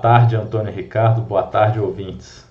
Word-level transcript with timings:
Boa 0.00 0.14
tarde, 0.14 0.34
Antônio 0.34 0.72
Ricardo. 0.72 1.20
Boa 1.20 1.42
tarde, 1.42 1.78
ouvintes. 1.78 2.48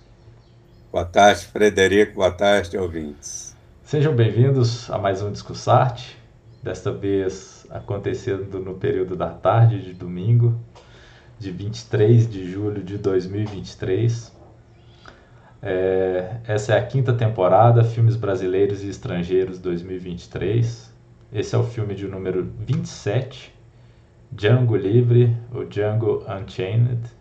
Boa 0.91 1.03
tarde, 1.03 1.47
Frederico. 1.47 2.13
Boa 2.13 2.29
tarde, 2.29 2.77
ouvintes. 2.77 3.57
Sejam 3.81 4.13
bem-vindos 4.15 4.87
a 4.91 4.99
mais 4.99 5.23
um 5.23 5.31
Discussarte. 5.31 6.15
Desta 6.61 6.91
vez 6.91 7.65
acontecendo 7.71 8.59
no 8.59 8.75
período 8.75 9.15
da 9.15 9.29
tarde 9.29 9.81
de 9.81 9.93
domingo, 9.93 10.59
de 11.39 11.49
23 11.49 12.29
de 12.29 12.51
julho 12.51 12.83
de 12.83 12.99
2023. 12.99 14.31
É, 15.63 16.35
essa 16.45 16.75
é 16.75 16.77
a 16.77 16.85
quinta 16.85 17.13
temporada, 17.13 17.83
Filmes 17.83 18.15
Brasileiros 18.15 18.83
e 18.83 18.89
Estrangeiros 18.89 19.57
2023. 19.57 20.93
Esse 21.33 21.55
é 21.55 21.57
o 21.57 21.63
filme 21.63 21.95
de 21.95 22.07
número 22.07 22.47
27, 22.59 23.51
Django 24.31 24.75
Livre, 24.75 25.35
ou 25.51 25.65
Django 25.65 26.23
Unchained. 26.29 27.17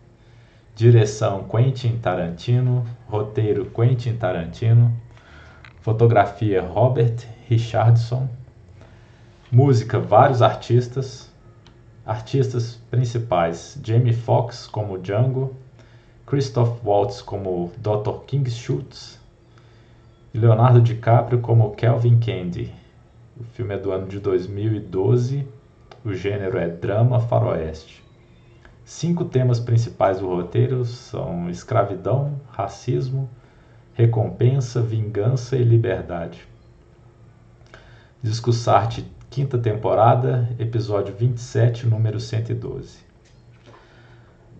Direção 0.79 1.43
Quentin 1.43 1.97
Tarantino, 1.97 2.85
roteiro 3.09 3.65
Quentin 3.65 4.15
Tarantino, 4.15 4.95
fotografia 5.81 6.61
Robert 6.61 7.17
Richardson, 7.49 8.29
música 9.51 9.99
vários 9.99 10.41
artistas, 10.41 11.29
artistas 12.05 12.79
principais 12.89 13.77
Jamie 13.83 14.13
Foxx 14.13 14.67
como 14.67 14.97
Django, 14.97 15.53
Christoph 16.25 16.79
Waltz 16.81 17.21
como 17.21 17.73
Dr. 17.75 18.23
King 18.25 18.49
Schultz 18.49 19.19
e 20.33 20.37
Leonardo 20.39 20.79
DiCaprio 20.79 21.41
como 21.41 21.75
Kelvin 21.75 22.21
Candy. 22.21 22.73
O 23.37 23.43
filme 23.43 23.75
é 23.75 23.77
do 23.77 23.91
ano 23.91 24.07
de 24.07 24.17
2012, 24.17 25.45
o 26.05 26.13
gênero 26.13 26.57
é 26.57 26.69
drama 26.69 27.19
faroeste. 27.19 28.07
Cinco 28.89 29.23
temas 29.23 29.59
principais 29.59 30.19
do 30.19 30.27
roteiro 30.27 30.83
são 30.83 31.47
escravidão, 31.47 32.41
racismo, 32.49 33.29
recompensa, 33.93 34.81
vingança 34.81 35.55
e 35.55 35.63
liberdade. 35.63 36.47
Discussarte, 38.19 39.05
quinta 39.29 39.59
temporada, 39.59 40.49
episódio 40.57 41.13
27, 41.13 41.85
número 41.85 42.19
112. 42.19 42.97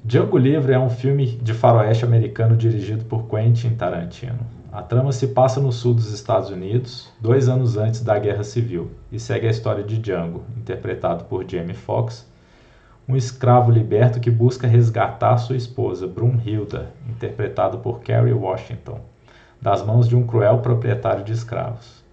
Django 0.05 0.37
Livre 0.37 0.73
é 0.73 0.79
um 0.79 0.91
filme 0.91 1.25
de 1.25 1.55
faroeste 1.55 2.05
americano 2.05 2.55
dirigido 2.55 3.05
por 3.05 3.27
Quentin 3.27 3.71
Tarantino. 3.71 4.45
A 4.71 4.83
trama 4.83 5.11
se 5.11 5.29
passa 5.29 5.59
no 5.59 5.71
sul 5.71 5.95
dos 5.95 6.13
Estados 6.13 6.51
Unidos, 6.51 7.11
dois 7.19 7.49
anos 7.49 7.77
antes 7.77 8.03
da 8.03 8.19
Guerra 8.19 8.43
Civil, 8.43 8.91
e 9.11 9.19
segue 9.19 9.47
a 9.47 9.51
história 9.51 9.83
de 9.83 9.97
Django, 9.97 10.43
interpretado 10.55 11.23
por 11.23 11.49
Jamie 11.49 11.73
Foxx, 11.73 12.28
um 13.09 13.15
escravo 13.15 13.71
liberto 13.71 14.19
que 14.19 14.29
busca 14.29 14.67
resgatar 14.67 15.35
sua 15.39 15.57
esposa, 15.57 16.05
Brunhilda, 16.05 16.91
interpretado 17.09 17.79
por 17.79 18.01
Kerry 18.01 18.33
Washington, 18.33 18.99
das 19.59 19.83
mãos 19.83 20.07
de 20.07 20.15
um 20.15 20.27
cruel 20.27 20.59
proprietário 20.59 21.23
de 21.23 21.33
escravos. 21.33 22.03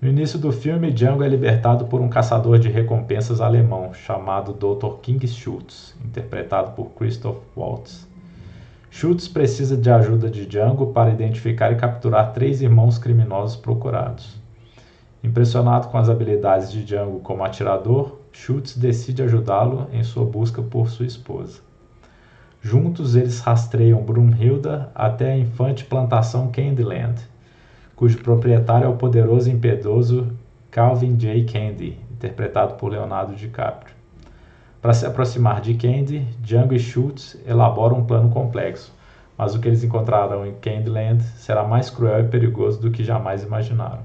No 0.00 0.08
início 0.08 0.38
do 0.38 0.52
filme, 0.52 0.92
Django 0.92 1.24
é 1.24 1.28
libertado 1.28 1.86
por 1.86 2.00
um 2.00 2.08
caçador 2.08 2.60
de 2.60 2.68
recompensas 2.68 3.40
alemão 3.40 3.92
chamado 3.92 4.52
Dr. 4.52 5.00
King 5.02 5.26
Schultz, 5.26 5.92
interpretado 6.04 6.70
por 6.70 6.90
Christoph 6.90 7.38
Waltz. 7.56 8.06
Schultz 8.92 9.26
precisa 9.26 9.76
de 9.76 9.90
ajuda 9.90 10.30
de 10.30 10.46
Django 10.46 10.92
para 10.92 11.10
identificar 11.10 11.72
e 11.72 11.76
capturar 11.76 12.32
três 12.32 12.62
irmãos 12.62 12.96
criminosos 12.96 13.56
procurados. 13.56 14.40
Impressionado 15.24 15.88
com 15.88 15.98
as 15.98 16.08
habilidades 16.08 16.70
de 16.70 16.84
Django 16.84 17.18
como 17.20 17.44
atirador, 17.44 18.21
Schultz 18.32 18.76
decide 18.76 19.22
ajudá-lo 19.22 19.88
em 19.92 20.02
sua 20.02 20.24
busca 20.24 20.62
por 20.62 20.88
sua 20.88 21.06
esposa. 21.06 21.60
Juntos, 22.60 23.14
eles 23.14 23.40
rastreiam 23.40 24.02
Brunhilda 24.02 24.90
até 24.94 25.32
a 25.32 25.38
infante 25.38 25.84
plantação 25.84 26.50
Candyland, 26.50 27.20
cujo 27.94 28.18
proprietário 28.18 28.86
é 28.86 28.88
o 28.88 28.96
poderoso 28.96 29.50
e 29.50 29.52
impiedoso 29.52 30.32
Calvin 30.70 31.16
J. 31.16 31.44
Candy, 31.44 31.98
interpretado 32.10 32.74
por 32.74 32.90
Leonardo 32.90 33.34
DiCaprio. 33.34 33.94
Para 34.80 34.94
se 34.94 35.04
aproximar 35.06 35.60
de 35.60 35.74
Candy, 35.74 36.26
Django 36.40 36.74
e 36.74 36.78
Schultz 36.78 37.36
elaboram 37.46 37.98
um 37.98 38.04
plano 38.04 38.30
complexo, 38.30 38.92
mas 39.36 39.54
o 39.54 39.60
que 39.60 39.68
eles 39.68 39.84
encontrarão 39.84 40.46
em 40.46 40.54
Candyland 40.54 41.22
será 41.36 41.62
mais 41.62 41.90
cruel 41.90 42.24
e 42.24 42.28
perigoso 42.28 42.80
do 42.80 42.90
que 42.90 43.04
jamais 43.04 43.42
imaginaram. 43.42 44.02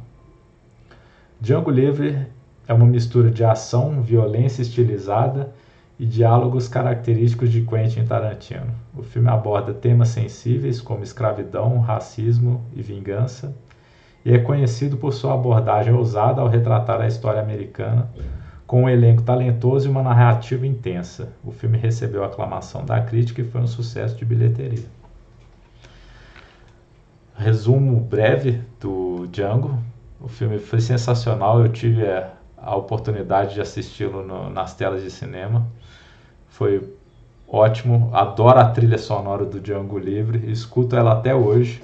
Django 1.39 1.71
Livre 1.71 2.27
é 2.67 2.73
uma 2.73 2.85
mistura 2.85 3.31
de 3.31 3.43
ação, 3.43 4.01
violência 4.01 4.61
estilizada 4.61 5.51
e 5.99 6.05
diálogos 6.05 6.67
característicos 6.67 7.51
de 7.51 7.61
Quentin 7.61 8.05
Tarantino. 8.05 8.71
O 8.95 9.01
filme 9.01 9.29
aborda 9.29 9.73
temas 9.73 10.09
sensíveis 10.09 10.81
como 10.81 11.03
escravidão, 11.03 11.79
racismo 11.79 12.63
e 12.75 12.81
vingança 12.81 13.55
e 14.27 14.33
é 14.33 14.39
conhecido 14.39 14.97
por 14.97 15.13
sua 15.13 15.33
abordagem 15.33 15.93
ousada 15.93 16.41
ao 16.41 16.49
retratar 16.49 16.99
a 16.99 17.07
história 17.07 17.41
americana, 17.41 18.09
com 18.65 18.83
um 18.83 18.89
elenco 18.89 19.21
talentoso 19.21 19.87
e 19.87 19.89
uma 19.89 20.03
narrativa 20.03 20.67
intensa. 20.67 21.31
O 21.45 21.51
filme 21.51 21.77
recebeu 21.77 22.25
aclamação 22.25 22.83
da 22.83 22.99
crítica 22.99 23.41
e 23.41 23.45
foi 23.45 23.61
um 23.61 23.67
sucesso 23.67 24.17
de 24.17 24.25
bilheteria. 24.25 24.83
Resumo 27.37 28.01
breve 28.01 28.61
do 28.81 29.27
Django. 29.31 29.79
O 30.19 30.27
filme 30.27 30.59
foi 30.59 30.81
sensacional, 30.81 31.61
eu 31.61 31.69
tive 31.69 32.05
a, 32.05 32.33
a 32.57 32.75
oportunidade 32.75 33.53
de 33.53 33.61
assisti-lo 33.61 34.23
nas 34.49 34.73
telas 34.73 35.03
de 35.03 35.11
cinema. 35.11 35.67
Foi 36.47 36.93
ótimo, 37.47 38.09
adoro 38.13 38.59
a 38.59 38.69
trilha 38.69 38.97
sonora 38.97 39.45
do 39.45 39.59
Django 39.59 39.97
Livre, 39.97 40.51
escuto 40.51 40.95
ela 40.95 41.13
até 41.13 41.33
hoje 41.33 41.81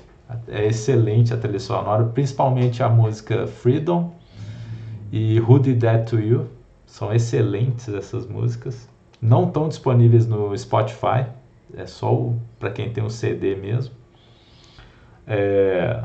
é 0.47 0.65
excelente 0.65 1.33
a 1.33 1.37
trilha 1.37 1.59
sonora, 1.59 2.05
principalmente 2.05 2.81
a 2.81 2.89
música 2.89 3.45
Freedom 3.47 4.13
e 5.11 5.39
Who 5.39 5.59
Did 5.59 5.81
That 5.81 6.09
To 6.09 6.19
You. 6.19 6.47
São 6.85 7.13
excelentes 7.13 7.89
essas 7.89 8.27
músicas. 8.27 8.87
Não 9.21 9.47
estão 9.47 9.67
disponíveis 9.67 10.27
no 10.27 10.55
Spotify, 10.57 11.25
é 11.75 11.85
só 11.85 12.33
para 12.59 12.69
quem 12.71 12.91
tem 12.91 13.03
um 13.03 13.09
CD 13.09 13.55
mesmo. 13.55 13.93
É, 15.25 16.03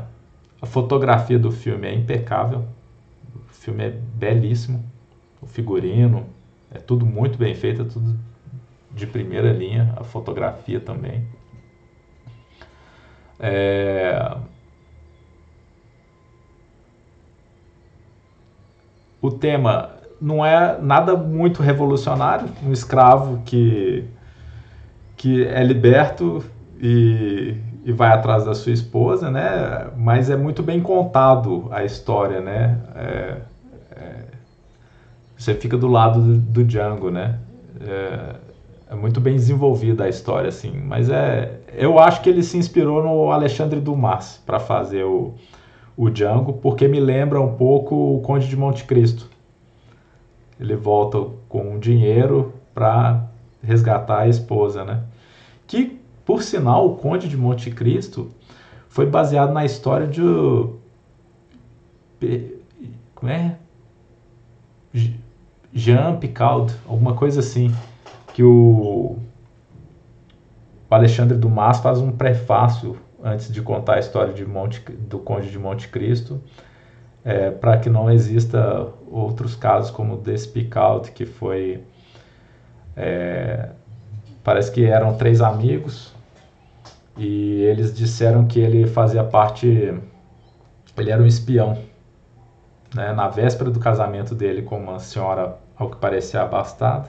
a 0.61 0.65
fotografia 0.65 1.37
do 1.37 1.51
filme 1.51 1.87
é 1.87 1.93
impecável, 1.93 2.65
o 3.59 3.61
filme 3.61 3.83
é 3.83 3.89
belíssimo, 3.89 4.81
o 5.41 5.45
figurino 5.45 6.25
é 6.71 6.79
tudo 6.79 7.05
muito 7.05 7.37
bem 7.37 7.53
feito, 7.53 7.81
é 7.81 7.85
tudo 7.85 8.17
de 8.89 9.05
primeira 9.05 9.51
linha, 9.51 9.93
a 9.97 10.03
fotografia 10.05 10.79
também. 10.79 11.27
É... 13.37 14.37
O 19.21 19.29
tema 19.29 19.91
não 20.21 20.45
é 20.45 20.79
nada 20.81 21.17
muito 21.17 21.61
revolucionário, 21.61 22.47
um 22.63 22.71
escravo 22.71 23.41
que, 23.43 24.05
que 25.17 25.43
é 25.43 25.61
liberto 25.65 26.45
e, 26.79 27.57
e 27.89 27.91
vai 27.91 28.09
atrás 28.09 28.45
da 28.45 28.53
sua 28.53 28.71
esposa, 28.71 29.31
né? 29.31 29.87
Mas 29.97 30.29
é 30.29 30.37
muito 30.37 30.61
bem 30.61 30.79
contado 30.79 31.67
a 31.71 31.83
história, 31.83 32.39
né? 32.39 32.77
É, 32.95 33.37
é, 33.95 34.23
você 35.35 35.55
fica 35.55 35.75
do 35.75 35.87
lado 35.87 36.21
do, 36.21 36.37
do 36.37 36.63
Django, 36.63 37.09
né? 37.09 37.39
É, 37.81 38.35
é 38.91 38.95
muito 38.95 39.19
bem 39.19 39.33
desenvolvida 39.33 40.03
a 40.03 40.09
história, 40.09 40.49
assim. 40.49 40.71
Mas 40.71 41.09
é, 41.09 41.61
eu 41.73 41.97
acho 41.97 42.21
que 42.21 42.29
ele 42.29 42.43
se 42.43 42.59
inspirou 42.59 43.01
no 43.01 43.31
Alexandre 43.31 43.79
Dumas 43.79 44.39
para 44.45 44.59
fazer 44.59 45.03
o, 45.03 45.33
o 45.97 46.11
Django, 46.11 46.53
porque 46.53 46.87
me 46.87 46.99
lembra 46.99 47.41
um 47.41 47.55
pouco 47.55 48.17
o 48.17 48.21
Conde 48.21 48.47
de 48.47 48.55
Monte 48.55 48.83
Cristo. 48.83 49.27
Ele 50.59 50.75
volta 50.75 51.25
com 51.47 51.79
dinheiro 51.79 52.53
para 52.71 53.23
resgatar 53.63 54.19
a 54.19 54.27
esposa, 54.27 54.85
né? 54.85 55.01
Que, 55.65 55.98
por 56.29 56.43
sinal, 56.43 56.85
o 56.85 56.95
Conde 56.95 57.27
de 57.27 57.35
Monte 57.35 57.71
Cristo 57.71 58.29
foi 58.87 59.07
baseado 59.07 59.51
na 59.51 59.65
história 59.65 60.05
de 60.05 60.21
como 63.15 63.31
é? 63.31 63.57
Jean 65.73 66.17
Picard, 66.17 66.71
alguma 66.87 67.15
coisa 67.15 67.39
assim 67.39 67.73
que 68.31 68.43
o, 68.43 69.17
Alexandre 70.87 71.35
Dumas 71.35 71.79
faz 71.79 71.97
um 71.97 72.11
prefácio 72.11 72.95
antes 73.23 73.51
de 73.51 73.63
contar 73.63 73.95
a 73.95 73.99
história 73.99 74.31
de 74.31 74.45
Monte, 74.45 74.81
do 74.81 75.17
Conde 75.17 75.49
de 75.49 75.57
Monte 75.57 75.87
Cristo, 75.87 76.39
é, 77.25 77.49
para 77.49 77.79
que 77.79 77.89
não 77.89 78.11
exista 78.11 78.87
outros 79.09 79.55
casos 79.55 79.89
como 79.89 80.13
o 80.13 80.17
Despicald, 80.17 81.11
que 81.11 81.25
foi. 81.25 81.83
É, 82.95 83.71
parece 84.43 84.71
que 84.71 84.85
eram 84.85 85.15
três 85.17 85.41
amigos 85.41 86.18
e 87.19 87.61
eles 87.63 87.93
disseram 87.93 88.47
que 88.47 88.59
ele 88.59 88.87
fazia 88.87 89.23
parte. 89.23 89.93
Ele 90.97 91.11
era 91.11 91.21
um 91.21 91.25
espião. 91.25 91.77
Né, 92.95 93.13
na 93.13 93.27
véspera 93.27 93.69
do 93.69 93.79
casamento 93.79 94.33
dele 94.33 94.63
com 94.63 94.79
uma 94.79 94.97
senhora, 94.97 95.57
ao 95.77 95.91
que 95.91 95.97
parecia 95.97 96.41
abastada, 96.41 97.07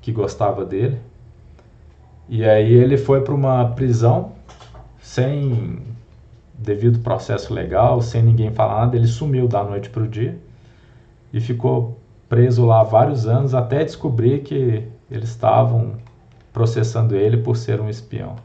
que 0.00 0.10
gostava 0.10 0.64
dele. 0.64 0.98
E 2.28 2.42
aí 2.44 2.72
ele 2.72 2.96
foi 2.96 3.20
para 3.20 3.34
uma 3.34 3.70
prisão 3.72 4.32
sem 5.00 5.82
devido 6.54 7.00
processo 7.00 7.52
legal, 7.52 8.00
sem 8.00 8.22
ninguém 8.22 8.50
falar 8.50 8.80
nada, 8.80 8.96
ele 8.96 9.06
sumiu 9.06 9.46
da 9.46 9.62
noite 9.62 9.90
para 9.90 10.02
o 10.02 10.08
dia 10.08 10.38
e 11.32 11.40
ficou 11.40 11.98
preso 12.28 12.64
lá 12.64 12.82
vários 12.82 13.26
anos 13.26 13.54
até 13.54 13.84
descobrir 13.84 14.40
que 14.40 14.86
eles 15.10 15.28
estavam 15.28 15.96
processando 16.52 17.14
ele 17.14 17.36
por 17.36 17.56
ser 17.56 17.80
um 17.80 17.88
espião. 17.88 18.36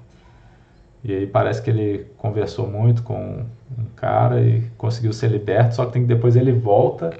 E 1.03 1.13
aí 1.13 1.27
parece 1.27 1.61
que 1.61 1.69
ele 1.69 2.05
conversou 2.17 2.67
muito 2.67 3.03
com 3.03 3.45
um 3.77 3.85
cara 3.95 4.41
e 4.41 4.61
conseguiu 4.77 5.11
ser 5.11 5.29
liberto, 5.29 5.75
só 5.75 5.85
que 5.85 5.99
que 5.99 6.05
depois 6.05 6.35
ele 6.35 6.53
volta 6.53 7.13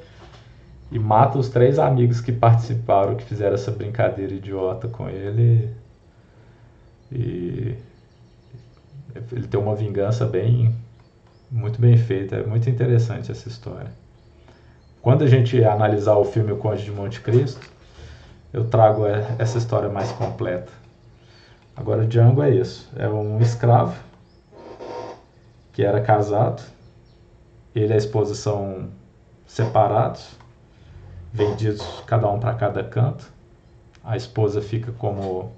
e 0.92 0.98
mata 0.98 1.38
os 1.38 1.50
três 1.50 1.78
amigos 1.80 2.22
que 2.22 2.32
participaram, 2.32 3.16
que 3.16 3.26
fizeram 3.26 3.56
essa 3.56 3.72
brincadeira 3.72 4.34
idiota 4.34 4.88
com 4.88 5.10
ele. 5.10 5.70
E 7.12 7.76
ele 9.32 9.48
tem 9.48 9.60
uma 9.60 9.76
vingança 9.76 10.26
bem 10.26 10.74
muito 11.54 11.80
bem 11.80 11.96
feita, 11.98 12.38
é 12.38 12.44
muito 12.44 12.68
interessante 12.68 13.32
essa 13.32 13.48
história. 13.48 13.92
Quando 15.02 15.24
a 15.24 15.28
gente 15.28 15.64
analisar 15.64 16.16
o 16.16 16.26
filme 16.26 16.52
O 16.52 16.58
Conde 16.58 16.84
de 16.84 16.92
Monte 16.92 17.22
Cristo, 17.22 17.70
eu 18.52 18.66
trago 18.66 19.06
essa 19.38 19.58
história 19.58 19.90
mais 19.90 20.12
completa. 20.14 20.72
Agora 21.75 22.06
Django 22.06 22.44
é 22.44 22.52
isso, 22.52 22.92
é 22.96 23.10
um 23.10 23.40
escravo 23.42 23.96
que 25.72 25.84
era 25.84 26.02
casado, 26.02 26.62
ele 27.74 27.92
e 27.92 27.94
a 27.94 27.98
esposa 27.98 28.36
são 28.36 28.90
separados, 29.48 30.38
vendidos 31.31 32.04
cada 32.06 32.30
um 32.30 32.40
para 32.40 32.54
cada 32.54 32.84
canto. 32.84 33.31
A 34.04 34.16
esposa 34.16 34.62
fica 34.62 34.92
como 34.92 35.52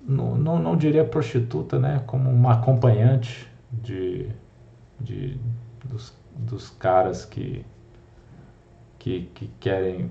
não, 0.00 0.36
não, 0.36 0.58
não 0.58 0.76
diria 0.76 1.04
prostituta, 1.04 1.78
né? 1.78 2.02
Como 2.06 2.30
uma 2.30 2.54
acompanhante 2.54 3.46
de, 3.70 4.30
de 5.00 5.38
dos, 5.84 6.14
dos 6.36 6.70
caras 6.70 7.24
que, 7.24 7.64
que, 8.98 9.22
que 9.34 9.48
querem 9.60 10.10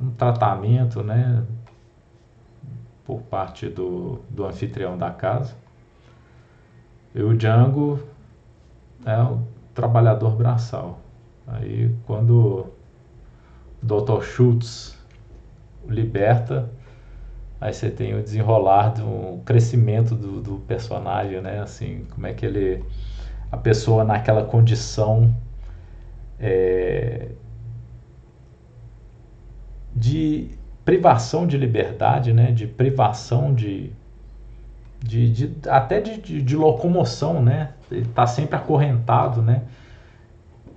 um 0.00 0.10
tratamento, 0.12 1.02
né? 1.02 1.44
Por 3.08 3.22
parte 3.22 3.68
do, 3.68 4.20
do 4.30 4.44
anfitrião 4.44 4.96
da 4.96 5.10
casa. 5.10 5.56
E 7.12 7.20
o 7.20 7.36
Django 7.36 7.98
é 9.04 9.20
o 9.20 9.42
trabalhador 9.74 10.36
braçal. 10.36 11.00
Aí 11.44 11.92
quando 12.06 12.70
o 13.82 13.86
Dr. 13.86 14.22
Schultz 14.22 14.96
liberta, 15.88 16.70
Aí 17.60 17.72
você 17.72 17.90
tem 17.90 18.14
o 18.14 18.22
desenrolar 18.22 18.90
do 18.90 19.38
crescimento 19.44 20.14
do, 20.14 20.40
do 20.40 20.58
personagem, 20.60 21.40
né? 21.40 21.60
Assim, 21.60 22.06
como 22.14 22.26
é 22.26 22.32
que 22.32 22.46
ele. 22.46 22.84
A 23.50 23.56
pessoa 23.56 24.04
naquela 24.04 24.44
condição 24.44 25.34
é, 26.38 27.30
de 29.94 30.50
privação 30.88 31.46
de 31.46 31.58
liberdade, 31.58 32.32
né? 32.32 32.50
De 32.50 32.66
privação 32.66 33.52
de. 33.52 33.92
de, 34.98 35.30
de 35.30 35.68
até 35.68 36.00
de, 36.00 36.18
de, 36.18 36.40
de 36.40 36.56
locomoção, 36.56 37.42
né? 37.42 37.74
Ele 37.92 38.06
está 38.06 38.26
sempre 38.26 38.56
acorrentado, 38.56 39.42
né? 39.42 39.64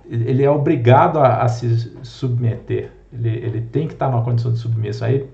Ele 0.04 0.44
é 0.44 0.50
obrigado 0.50 1.18
a, 1.18 1.42
a 1.42 1.48
se 1.48 1.96
submeter. 2.02 2.90
Ele, 3.10 3.30
ele 3.30 3.60
tem 3.62 3.86
que 3.86 3.94
estar 3.94 4.04
tá 4.04 4.12
numa 4.12 4.22
condição 4.22 4.52
de 4.52 4.58
submissão. 4.58 5.08
Aí 5.08 5.26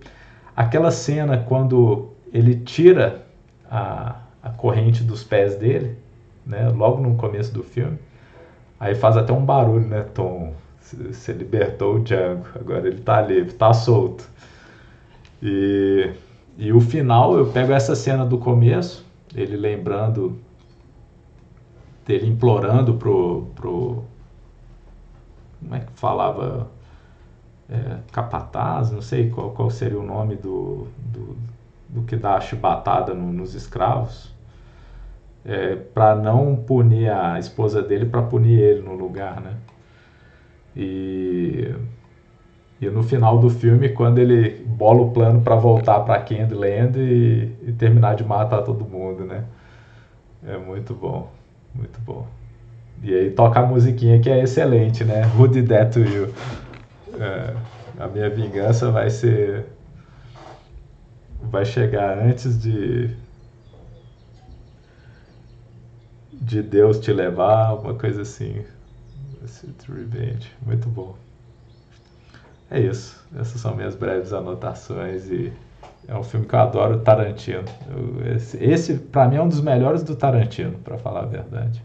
Aquela 0.55 0.93
cena 0.93 1.39
quando 1.39 2.11
ele 2.33 2.55
tira 2.55 3.27
a, 3.69 4.21
a 4.41 4.51
corrente 4.51 5.03
dos 5.03 5.25
pés 5.25 5.57
dele, 5.57 5.99
né, 6.47 6.69
logo 6.69 7.03
no 7.03 7.17
começo 7.17 7.53
do 7.53 7.65
filme, 7.65 7.99
aí 8.79 8.95
faz 8.95 9.17
até 9.17 9.33
um 9.33 9.45
barulho, 9.45 9.89
né, 9.89 10.03
Tom? 10.15 10.55
Você 10.81 11.33
libertou 11.33 11.97
o 11.97 12.01
Django, 12.01 12.45
agora 12.55 12.87
ele 12.87 13.01
tá 13.01 13.21
livre, 13.21 13.53
tá 13.53 13.73
solto. 13.73 14.29
E, 15.43 16.11
e 16.57 16.73
o 16.73 16.81
final, 16.81 17.37
eu 17.37 17.51
pego 17.53 17.73
essa 17.73 17.95
cena 17.95 18.25
do 18.25 18.39
começo, 18.39 19.07
ele 19.35 19.57
lembrando, 19.57 20.39
dele 22.07 22.27
implorando 22.27 22.95
pro, 22.95 23.47
pro 23.55 24.05
como 25.61 25.75
é 25.75 25.81
que 25.81 25.93
falava 25.95 26.69
é, 27.69 27.99
capataz, 28.13 28.91
não 28.91 29.03
sei 29.03 29.31
qual, 29.31 29.51
qual 29.51 29.71
seria 29.71 29.99
o 29.99 30.03
nome 30.03 30.37
do, 30.37 30.89
do, 30.99 31.37
do 31.89 32.03
que 32.03 32.17
dá 32.17 32.37
a 32.37 32.41
chibatada 32.41 33.15
no, 33.15 33.33
nos 33.33 33.55
escravos, 33.55 34.33
é, 35.45 35.77
para 35.77 36.15
não 36.15 36.57
punir 36.57 37.11
a 37.11 37.39
esposa 37.39 37.83
dele, 37.83 38.07
para 38.07 38.23
punir 38.23 38.59
ele 38.59 38.83
no 38.83 38.95
lugar, 38.95 39.41
né? 39.41 39.57
E, 40.77 41.75
e 42.81 42.89
no 42.89 43.03
final 43.03 43.39
do 43.39 43.51
filme, 43.51 43.89
quando 43.89 44.19
ele 44.19 44.65
bola 44.65 45.03
o 45.03 45.11
plano 45.11 45.41
para 45.41 45.57
voltar 45.57 46.01
para 46.01 46.23
Candyland 46.23 46.99
e, 46.99 47.53
e 47.67 47.73
terminar 47.73 48.15
de 48.15 48.25
matar 48.25 48.63
todo 48.63 48.85
mundo, 48.85 49.25
né? 49.25 49.45
É 50.47 50.57
muito 50.57 50.95
bom, 50.95 51.29
muito 51.75 52.01
bom. 52.01 52.27
E 53.03 53.13
aí 53.13 53.31
toca 53.31 53.61
a 53.61 53.67
musiquinha 53.67 54.21
que 54.21 54.31
é 54.31 54.43
excelente, 54.43 55.05
né? 55.05 55.23
Who 55.37 55.49
did 55.49 55.69
that 55.69 55.93
to 55.93 56.01
you? 56.01 56.33
É, 57.19 57.55
a 57.99 58.07
minha 58.07 58.31
vingança 58.31 58.91
vai 58.93 59.11
ser. 59.11 59.67
Vai 61.43 61.65
chegar 61.65 62.17
antes 62.19 62.61
de. 62.61 63.11
De 66.33 66.63
Deus 66.63 67.01
te 67.01 67.13
levar, 67.13 67.75
uma 67.75 67.95
coisa 67.95 68.23
assim. 68.23 68.65
Revenge. 69.89 70.53
Muito 70.65 70.89
bom. 70.89 71.17
É 72.71 72.81
isso. 72.81 73.19
Essas 73.39 73.61
são 73.61 73.75
minhas 73.75 73.95
breves 73.95 74.33
anotações 74.33 75.27
e 75.29 75.53
é 76.07 76.17
um 76.17 76.23
filme 76.23 76.47
que 76.47 76.55
eu 76.55 76.61
adoro, 76.61 77.01
Tarantino. 77.01 77.65
Eu, 77.89 78.35
esse, 78.35 78.57
esse 78.63 78.95
para 78.95 79.29
mim, 79.29 79.37
é 79.37 79.43
um 79.43 79.49
dos 79.49 79.61
melhores 79.61 80.03
do 80.03 80.17
Tarantino, 80.17 80.79
para 80.79 80.99
falar 80.99 81.23
a 81.23 81.27
verdade. 81.27 81.83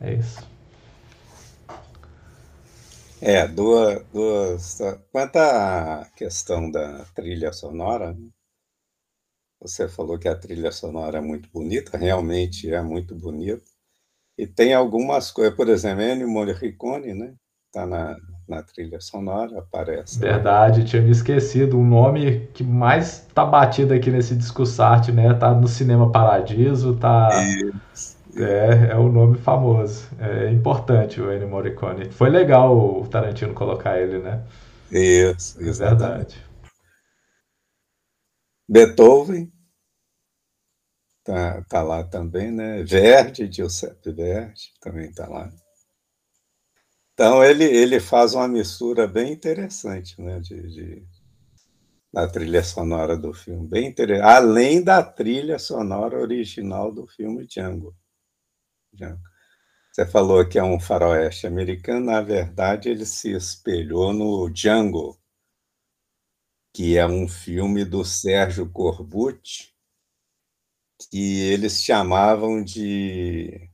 É 0.00 0.14
isso. 0.14 0.46
É, 3.20 3.46
duas, 3.48 4.04
duas. 4.12 4.78
Quanto 5.10 5.36
à 5.36 6.06
questão 6.16 6.70
da 6.70 7.04
trilha 7.14 7.52
sonora, 7.52 8.12
né? 8.12 8.28
você 9.60 9.88
falou 9.88 10.18
que 10.18 10.28
a 10.28 10.36
trilha 10.36 10.70
sonora 10.70 11.18
é 11.18 11.20
muito 11.20 11.48
bonita, 11.50 11.98
realmente 11.98 12.72
é 12.72 12.80
muito 12.82 13.14
bonita. 13.14 13.64
E 14.38 14.46
tem 14.46 14.74
algumas 14.74 15.30
coisas, 15.32 15.56
por 15.56 15.68
exemplo, 15.68 16.02
Ennio 16.02 16.28
Morricone, 16.28 17.14
né? 17.14 17.34
Está 17.66 17.86
na, 17.86 18.16
na 18.48 18.62
trilha 18.62 19.00
sonora, 19.00 19.58
aparece. 19.58 20.18
Verdade, 20.18 20.84
tinha 20.84 21.02
me 21.02 21.10
esquecido. 21.10 21.78
O 21.78 21.84
nome 21.84 22.48
que 22.54 22.64
mais 22.64 23.26
está 23.28 23.44
batido 23.44 23.92
aqui 23.92 24.10
nesse 24.10 24.34
discurso 24.34 24.82
arte, 24.82 25.12
né? 25.12 25.34
Tá 25.34 25.52
no 25.52 25.68
Cinema 25.68 26.10
Paradiso, 26.10 26.96
tá. 26.96 27.28
Isso. 27.92 28.16
É, 28.36 28.92
é 28.92 28.96
o 28.96 29.10
nome 29.10 29.36
famoso. 29.38 30.08
É 30.18 30.50
importante 30.50 31.20
o 31.20 31.32
Ennio 31.32 31.48
Morricone. 31.48 32.10
Foi 32.10 32.30
legal 32.30 32.76
o 32.76 33.06
Tarantino 33.06 33.52
colocar 33.52 34.00
ele, 34.00 34.18
né? 34.18 34.42
Isso, 34.90 35.60
é 35.60 35.70
verdade. 35.70 36.36
Beethoven 38.68 39.50
tá, 41.24 41.62
tá 41.68 41.82
lá 41.82 42.04
também, 42.04 42.50
né? 42.50 42.82
Verdi, 42.82 43.50
Giuseppe 43.50 44.12
Verdi 44.12 44.72
também 44.80 45.12
tá 45.12 45.26
lá. 45.26 45.50
Então 47.18 47.42
ele, 47.42 47.64
ele 47.64 47.98
faz 47.98 48.32
uma 48.32 48.46
mistura 48.46 49.04
bem 49.08 49.32
interessante, 49.32 50.22
né? 50.22 50.38
De, 50.38 50.62
de 50.68 51.06
na 52.12 52.28
trilha 52.28 52.62
sonora 52.62 53.16
do 53.16 53.34
filme, 53.34 53.66
bem 53.66 53.88
interessante. 53.88 54.24
Além 54.24 54.80
da 54.80 55.02
trilha 55.02 55.58
sonora 55.58 56.16
original 56.16 56.92
do 56.92 57.08
filme 57.08 57.44
Django. 57.44 57.92
Você 59.90 60.06
falou 60.06 60.48
que 60.48 60.60
é 60.60 60.62
um 60.62 60.78
faroeste 60.78 61.44
americano, 61.44 62.06
na 62.06 62.22
verdade 62.22 62.88
ele 62.88 63.04
se 63.04 63.32
espelhou 63.32 64.12
no 64.12 64.48
Django, 64.48 65.20
que 66.72 66.96
é 66.96 67.04
um 67.04 67.26
filme 67.26 67.84
do 67.84 68.04
Sérgio 68.04 68.70
Corbucci, 68.70 69.74
que 71.10 71.40
eles 71.50 71.82
chamavam 71.82 72.62
de 72.62 73.68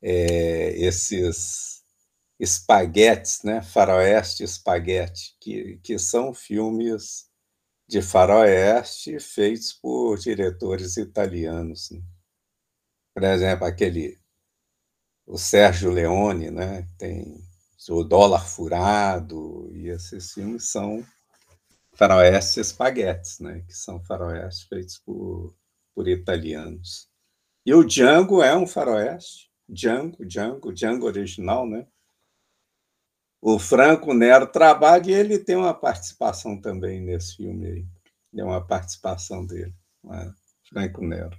é, 0.00 0.70
esses 0.78 1.77
espaguetes, 2.38 3.42
né? 3.42 3.62
faroeste 3.62 4.44
espaguete, 4.44 5.36
que, 5.40 5.78
que 5.82 5.98
são 5.98 6.32
filmes 6.32 7.28
de 7.88 8.02
faroeste 8.02 9.18
feitos 9.18 9.72
por 9.72 10.18
diretores 10.18 10.96
italianos. 10.96 11.90
Né? 11.90 12.00
Por 13.14 13.24
exemplo, 13.24 13.66
aquele 13.66 14.18
o 15.28 15.36
Sérgio 15.36 15.90
Leone, 15.90 16.50
né? 16.50 16.88
Tem 16.96 17.38
o 17.90 18.02
Dólar 18.02 18.46
Furado 18.46 19.70
e 19.74 19.88
esses 19.88 20.32
filmes 20.32 20.70
são 20.70 21.04
faroeste 21.92 22.60
espaguetes, 22.60 23.38
né? 23.40 23.62
Que 23.66 23.74
são 23.74 24.02
faroestes 24.04 24.66
feitos 24.66 24.98
por, 24.98 25.54
por 25.94 26.08
italianos. 26.08 27.08
E 27.64 27.74
o 27.74 27.84
Django 27.84 28.42
é 28.42 28.56
um 28.56 28.66
faroeste. 28.66 29.50
Django, 29.68 30.24
Django, 30.24 30.72
Django 30.72 31.06
original, 31.06 31.68
né? 31.68 31.86
O 33.40 33.58
Franco 33.58 34.12
Nero 34.12 34.46
trabalha 34.46 35.10
e 35.10 35.14
ele 35.14 35.38
tem 35.38 35.56
uma 35.56 35.74
participação 35.74 36.60
também 36.60 37.00
nesse 37.00 37.36
filme 37.36 37.66
aí. 37.66 37.86
É 38.36 38.44
uma 38.44 38.64
participação 38.64 39.46
dele, 39.46 39.74
né? 40.04 40.34
Franco 40.68 41.04
Nero. 41.04 41.36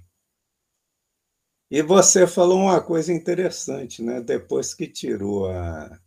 E 1.70 1.82
você 1.82 2.26
falou 2.26 2.58
uma 2.58 2.80
coisa 2.80 3.12
interessante, 3.12 4.02
né? 4.02 4.20
Depois 4.20 4.74
que 4.74 4.88
tirou 4.88 5.48
a, 5.48 6.00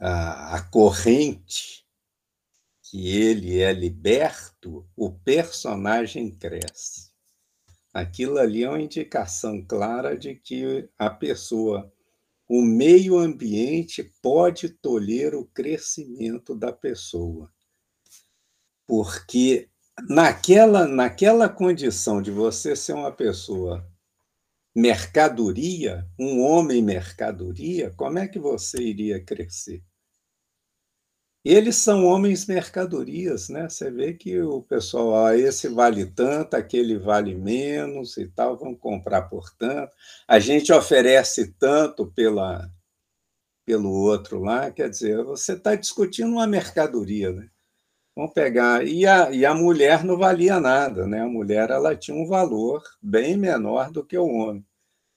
a, 0.00 0.56
a 0.56 0.62
corrente 0.70 1.86
que 2.90 3.16
ele 3.16 3.60
é 3.60 3.72
liberto, 3.72 4.88
o 4.96 5.12
personagem 5.12 6.30
cresce. 6.34 7.12
Aquilo 7.92 8.38
ali 8.38 8.64
é 8.64 8.68
uma 8.68 8.80
indicação 8.80 9.64
clara 9.64 10.16
de 10.16 10.34
que 10.34 10.88
a 10.98 11.10
pessoa, 11.10 11.92
o 12.48 12.62
meio 12.62 13.18
ambiente 13.18 14.10
pode 14.22 14.70
tolher 14.70 15.34
o 15.34 15.44
crescimento 15.44 16.54
da 16.54 16.72
pessoa. 16.72 17.52
Porque 18.86 19.68
naquela, 20.08 20.88
naquela 20.88 21.48
condição 21.48 22.22
de 22.22 22.30
você 22.30 22.74
ser 22.74 22.94
uma 22.94 23.12
pessoa 23.12 23.86
mercadoria, 24.74 26.08
um 26.18 26.40
homem 26.40 26.82
mercadoria, 26.82 27.92
como 27.96 28.18
é 28.18 28.26
que 28.26 28.38
você 28.38 28.80
iria 28.80 29.22
crescer? 29.22 29.82
Eles 31.44 31.76
são 31.76 32.04
homens 32.04 32.46
mercadorias, 32.46 33.48
né? 33.48 33.68
Você 33.68 33.90
vê 33.90 34.12
que 34.12 34.40
o 34.40 34.62
pessoal, 34.62 35.26
ah, 35.26 35.36
esse 35.36 35.68
vale 35.68 36.04
tanto, 36.06 36.54
aquele 36.54 36.98
vale 36.98 37.34
menos 37.34 38.16
e 38.16 38.26
tal, 38.28 38.56
vão 38.56 38.74
comprar 38.74 39.22
por 39.22 39.50
tanto. 39.56 39.92
A 40.26 40.38
gente 40.38 40.72
oferece 40.72 41.54
tanto 41.58 42.06
pela, 42.12 42.68
pelo 43.66 43.90
outro 43.90 44.40
lá, 44.40 44.70
quer 44.70 44.90
dizer, 44.90 45.22
você 45.24 45.52
está 45.54 45.74
discutindo 45.74 46.32
uma 46.32 46.46
mercadoria, 46.46 47.32
né? 47.32 47.48
Vamos 48.16 48.32
pegar. 48.32 48.84
E 48.86 49.06
a, 49.06 49.30
e 49.30 49.46
a 49.46 49.54
mulher 49.54 50.04
não 50.04 50.18
valia 50.18 50.58
nada, 50.58 51.06
né? 51.06 51.22
A 51.22 51.28
mulher 51.28 51.70
ela 51.70 51.94
tinha 51.96 52.16
um 52.16 52.26
valor 52.26 52.82
bem 53.00 53.36
menor 53.36 53.92
do 53.92 54.04
que 54.04 54.18
o 54.18 54.26
homem. 54.26 54.66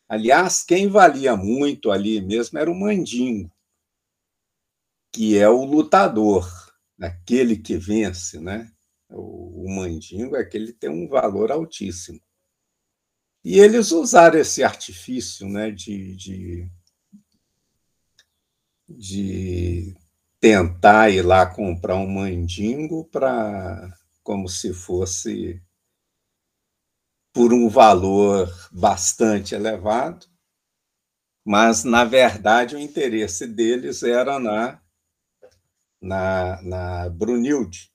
Aliás, 0.07 0.63
quem 0.63 0.87
valia 0.89 1.35
muito 1.35 1.89
ali 1.91 2.21
mesmo 2.21 2.59
era 2.59 2.69
o 2.69 2.75
mandingo, 2.79 3.51
que 5.12 5.38
é 5.38 5.50
o 5.50 5.65
lutador, 5.65 6.50
aquele 7.00 7.58
que 7.58 7.77
vence, 7.77 8.39
né? 8.39 8.72
O, 9.10 9.65
mandingo 9.70 10.36
é 10.36 10.44
que 10.44 10.72
tem 10.74 10.89
um 10.89 11.08
valor 11.08 11.51
altíssimo. 11.51 12.20
E 13.44 13.60
eles 13.60 13.91
usaram 13.91 14.39
esse 14.39 14.63
artifício 14.63 15.50
né, 15.50 15.72
de, 15.72 16.15
de, 16.15 16.72
de 18.88 19.96
tentar 20.39 21.10
ir 21.10 21.24
lá 21.24 21.46
comprar 21.46 21.96
um 21.96 22.08
mandingo 22.08 23.06
para 23.06 23.91
como 24.24 24.48
se 24.48 24.74
fosse 24.74 25.62
por 27.34 27.53
um 27.53 27.68
valor 27.68 28.48
bastante 28.72 29.56
elevado, 29.56 30.27
mas 31.44 31.84
na 31.84 32.03
verdade 32.03 32.75
o 32.75 32.80
interesse 32.80 33.48
deles 33.48 34.03
era 34.03 34.39
na 34.39 34.82
na, 36.01 36.62
na 36.63 37.10
Brunilde. 37.10 37.91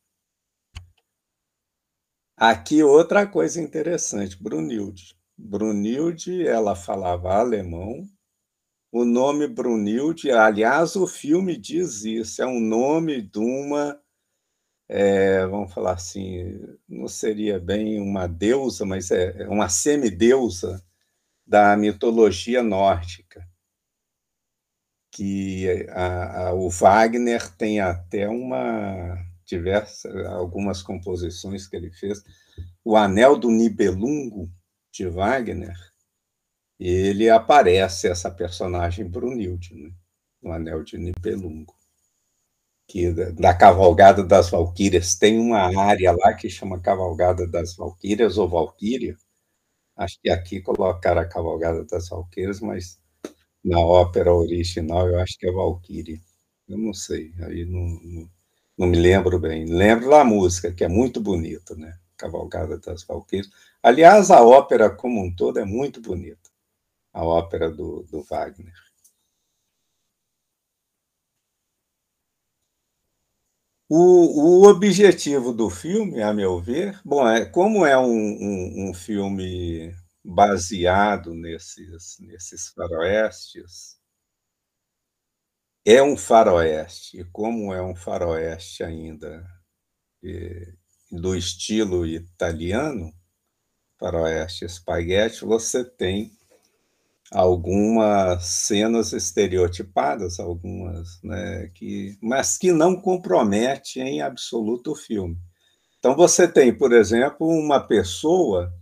Aqui 2.36 2.82
outra 2.82 3.26
coisa 3.26 3.60
interessante, 3.60 4.40
Brunilde. 4.42 5.16
Brunilde, 5.36 6.46
ela 6.46 6.74
falava 6.76 7.34
alemão, 7.34 8.06
o 8.92 9.04
nome 9.04 9.46
Brunilde, 9.46 10.30
aliás, 10.30 10.96
o 10.96 11.06
filme 11.06 11.56
diz 11.56 12.04
isso, 12.04 12.42
é 12.42 12.46
um 12.46 12.60
nome 12.60 13.20
de 13.20 13.38
uma, 13.38 14.00
é, 14.88 15.46
vamos 15.46 15.72
falar 15.74 15.92
assim, 15.92 16.58
não 16.88 17.08
seria 17.08 17.58
bem 17.58 18.00
uma 18.00 18.26
deusa, 18.26 18.86
mas 18.86 19.10
é, 19.10 19.42
é 19.42 19.48
uma 19.48 19.68
semideusa 19.68 20.82
da 21.46 21.76
mitologia 21.76 22.62
nórdica. 22.62 23.46
Que 25.16 25.86
a, 25.90 26.48
a, 26.48 26.54
o 26.54 26.68
Wagner 26.68 27.50
tem 27.56 27.80
até 27.80 28.28
uma 28.28 29.16
diversas 29.46 30.14
algumas 30.26 30.82
composições 30.82 31.66
que 31.66 31.74
ele 31.74 31.90
fez. 31.90 32.22
O 32.84 32.96
Anel 32.96 33.38
do 33.38 33.50
Nibelungo 33.50 34.50
de 34.92 35.08
Wagner 35.08 35.76
ele 36.78 37.30
aparece 37.30 38.08
essa 38.08 38.30
personagem 38.30 39.08
Brunilde, 39.08 39.74
né? 39.74 39.90
no 40.42 40.52
Anel 40.52 40.84
de 40.84 40.98
Nibelungo. 40.98 41.74
Que 42.88 43.10
da 43.32 43.54
Cavalgada 43.54 44.22
das 44.22 44.50
Valquírias 44.50 45.16
tem 45.16 45.38
uma 45.40 45.76
área 45.80 46.12
lá 46.12 46.34
que 46.34 46.48
chama 46.48 46.80
Cavalgada 46.80 47.46
das 47.48 47.74
Valquírias 47.74 48.38
ou 48.38 48.48
Valquíria. 48.48 49.16
Acho 49.96 50.20
que 50.20 50.30
aqui 50.30 50.60
colocaram 50.60 51.22
a 51.22 51.28
Cavalgada 51.28 51.84
das 51.84 52.08
Valquírias, 52.08 52.60
mas 52.60 53.00
na 53.66 53.80
ópera 53.80 54.32
original 54.34 55.08
eu 55.08 55.20
acho 55.20 55.38
que 55.38 55.46
é 55.48 55.52
Valquíria. 55.52 56.20
Eu 56.68 56.78
não 56.78 56.94
sei, 56.94 57.32
aí 57.42 57.64
não, 57.64 57.80
não, 58.02 58.30
não 58.78 58.86
me 58.88 58.98
lembro 58.98 59.38
bem. 59.38 59.66
Lembro 59.66 60.10
da 60.10 60.24
música, 60.24 60.72
que 60.72 60.84
é 60.84 60.88
muito 60.88 61.20
bonita, 61.20 61.74
né? 61.76 61.98
Cavalgada 62.16 62.78
das 62.78 63.04
Valquírias. 63.04 63.50
Aliás, 63.82 64.30
a 64.30 64.42
ópera 64.44 64.90
como 64.90 65.22
um 65.22 65.34
todo 65.34 65.58
é 65.58 65.64
muito 65.64 66.00
bonita 66.00 66.46
a 67.16 67.24
ópera 67.24 67.70
do, 67.70 68.02
do 68.04 68.22
Wagner. 68.22 68.74
O, 73.88 74.64
o, 74.64 74.68
objetivo 74.68 75.52
do 75.52 75.70
filme, 75.70 76.20
a 76.20 76.32
meu 76.34 76.60
ver, 76.60 77.00
bom, 77.04 77.26
é 77.28 77.44
como 77.46 77.86
é 77.86 77.96
um, 77.96 78.04
um, 78.04 78.90
um 78.90 78.94
filme 78.94 79.94
baseado 80.26 81.32
nesses, 81.34 82.18
nesses 82.18 82.68
faroestes, 82.70 83.96
é 85.84 86.02
um 86.02 86.16
faroeste, 86.16 87.20
e 87.20 87.24
como 87.24 87.72
é 87.72 87.80
um 87.80 87.94
faroeste 87.94 88.82
ainda 88.82 89.46
do 91.12 91.36
estilo 91.36 92.04
italiano, 92.04 93.12
faroeste 93.98 94.64
espaguete, 94.64 95.44
você 95.44 95.84
tem 95.84 96.32
algumas 97.30 98.44
cenas 98.46 99.12
estereotipadas, 99.12 100.40
algumas, 100.40 101.22
né, 101.22 101.68
que, 101.74 102.18
mas 102.20 102.58
que 102.58 102.72
não 102.72 103.00
compromete 103.00 104.00
em 104.00 104.20
absoluto 104.22 104.92
o 104.92 104.96
filme. 104.96 105.36
Então 105.98 106.16
você 106.16 106.48
tem, 106.48 106.76
por 106.76 106.92
exemplo, 106.92 107.46
uma 107.46 107.80
pessoa 107.80 108.72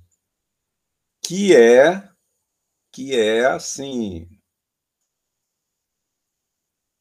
que 1.24 1.54
é 1.56 2.08
que 2.92 3.14
é 3.14 3.46
assim 3.46 4.28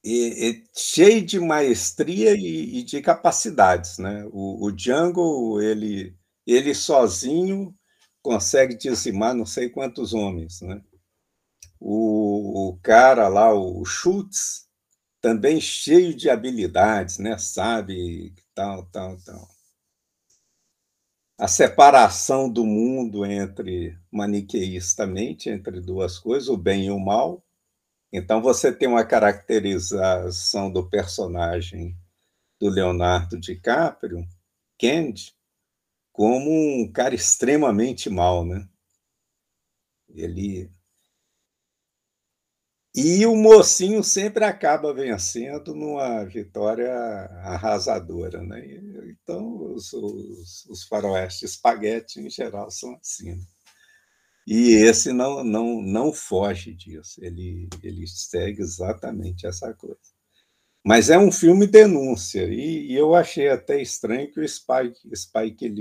e, 0.04 0.50
e, 0.50 0.64
cheio 0.76 1.26
de 1.26 1.40
maestria 1.40 2.34
e, 2.36 2.80
e, 2.80 2.84
de 2.84 3.02
capacidades, 3.02 3.98
né? 3.98 4.26
O, 4.32 4.66
o 4.66 4.72
Django 4.72 5.62
ele 5.62 6.16
ele 6.46 6.74
sozinho 6.76 7.74
consegue 8.22 8.76
dizimar 8.76 9.34
não 9.36 9.46
sei 9.46 9.70
quantos 9.70 10.14
homens, 10.14 10.62
né? 10.62 10.82
o, 11.86 12.70
o 12.70 12.80
cara 12.82 13.28
lá, 13.28 13.54
o 13.54 13.84
Schultz, 13.84 14.68
também 15.22 15.60
cheio 15.60 16.16
de 16.16 16.30
habilidades, 16.30 17.18
né? 17.18 17.38
Sabe, 17.38 18.34
tal, 18.56 18.86
tal, 18.88 19.18
tal. 19.24 19.48
A 21.38 21.48
separação 21.48 22.48
do 22.48 22.64
mundo 22.64 23.26
entre 23.26 23.98
maniqueistamente 24.12 25.50
entre 25.50 25.82
duas 25.82 26.20
coisas, 26.20 26.48
o 26.48 26.56
bem 26.56 26.86
e 26.86 26.92
o 26.92 27.00
mal. 27.00 27.44
Então 28.12 28.42
você 28.42 28.72
tem 28.72 28.88
uma 28.88 29.04
caracterização 29.04 30.72
do 30.72 30.88
personagem 30.88 31.98
do 32.60 32.70
Leonardo 32.70 33.40
DiCaprio, 33.40 34.26
Candy, 34.80 35.34
como 36.12 36.52
um 36.52 36.92
cara 36.92 37.16
extremamente 37.16 38.10
mal, 38.10 38.46
né? 38.46 38.68
Ele 40.10 40.72
e 42.96 43.26
o 43.26 43.36
mocinho 43.36 44.04
sempre 44.04 44.44
acaba 44.44 44.94
vencendo 44.94 45.74
numa 45.74 46.24
vitória 46.26 46.94
arrasadora. 47.44 48.44
Né? 48.44 48.64
Então, 49.10 49.74
os, 49.74 49.92
os, 49.94 50.66
os 50.70 50.84
faroeste 50.84 51.46
espaguete, 51.46 52.20
em 52.20 52.30
geral, 52.30 52.70
são 52.70 52.96
assim. 53.02 53.32
Né? 53.32 53.44
E 54.46 54.74
esse 54.74 55.12
não, 55.12 55.44
não, 55.44 55.82
não 55.82 56.14
foge 56.14 56.74
disso, 56.74 57.24
ele, 57.24 57.68
ele 57.82 58.06
segue 58.08 58.62
exatamente 58.62 59.48
essa 59.48 59.74
coisa. 59.74 59.98
Mas 60.86 61.10
é 61.10 61.18
um 61.18 61.32
filme 61.32 61.66
denúncia, 61.66 62.44
e, 62.44 62.92
e 62.92 62.94
eu 62.94 63.16
achei 63.16 63.48
até 63.48 63.82
estranho 63.82 64.30
que 64.32 64.42
o 64.42 64.48
Spike, 64.48 65.16
Spike 65.16 65.74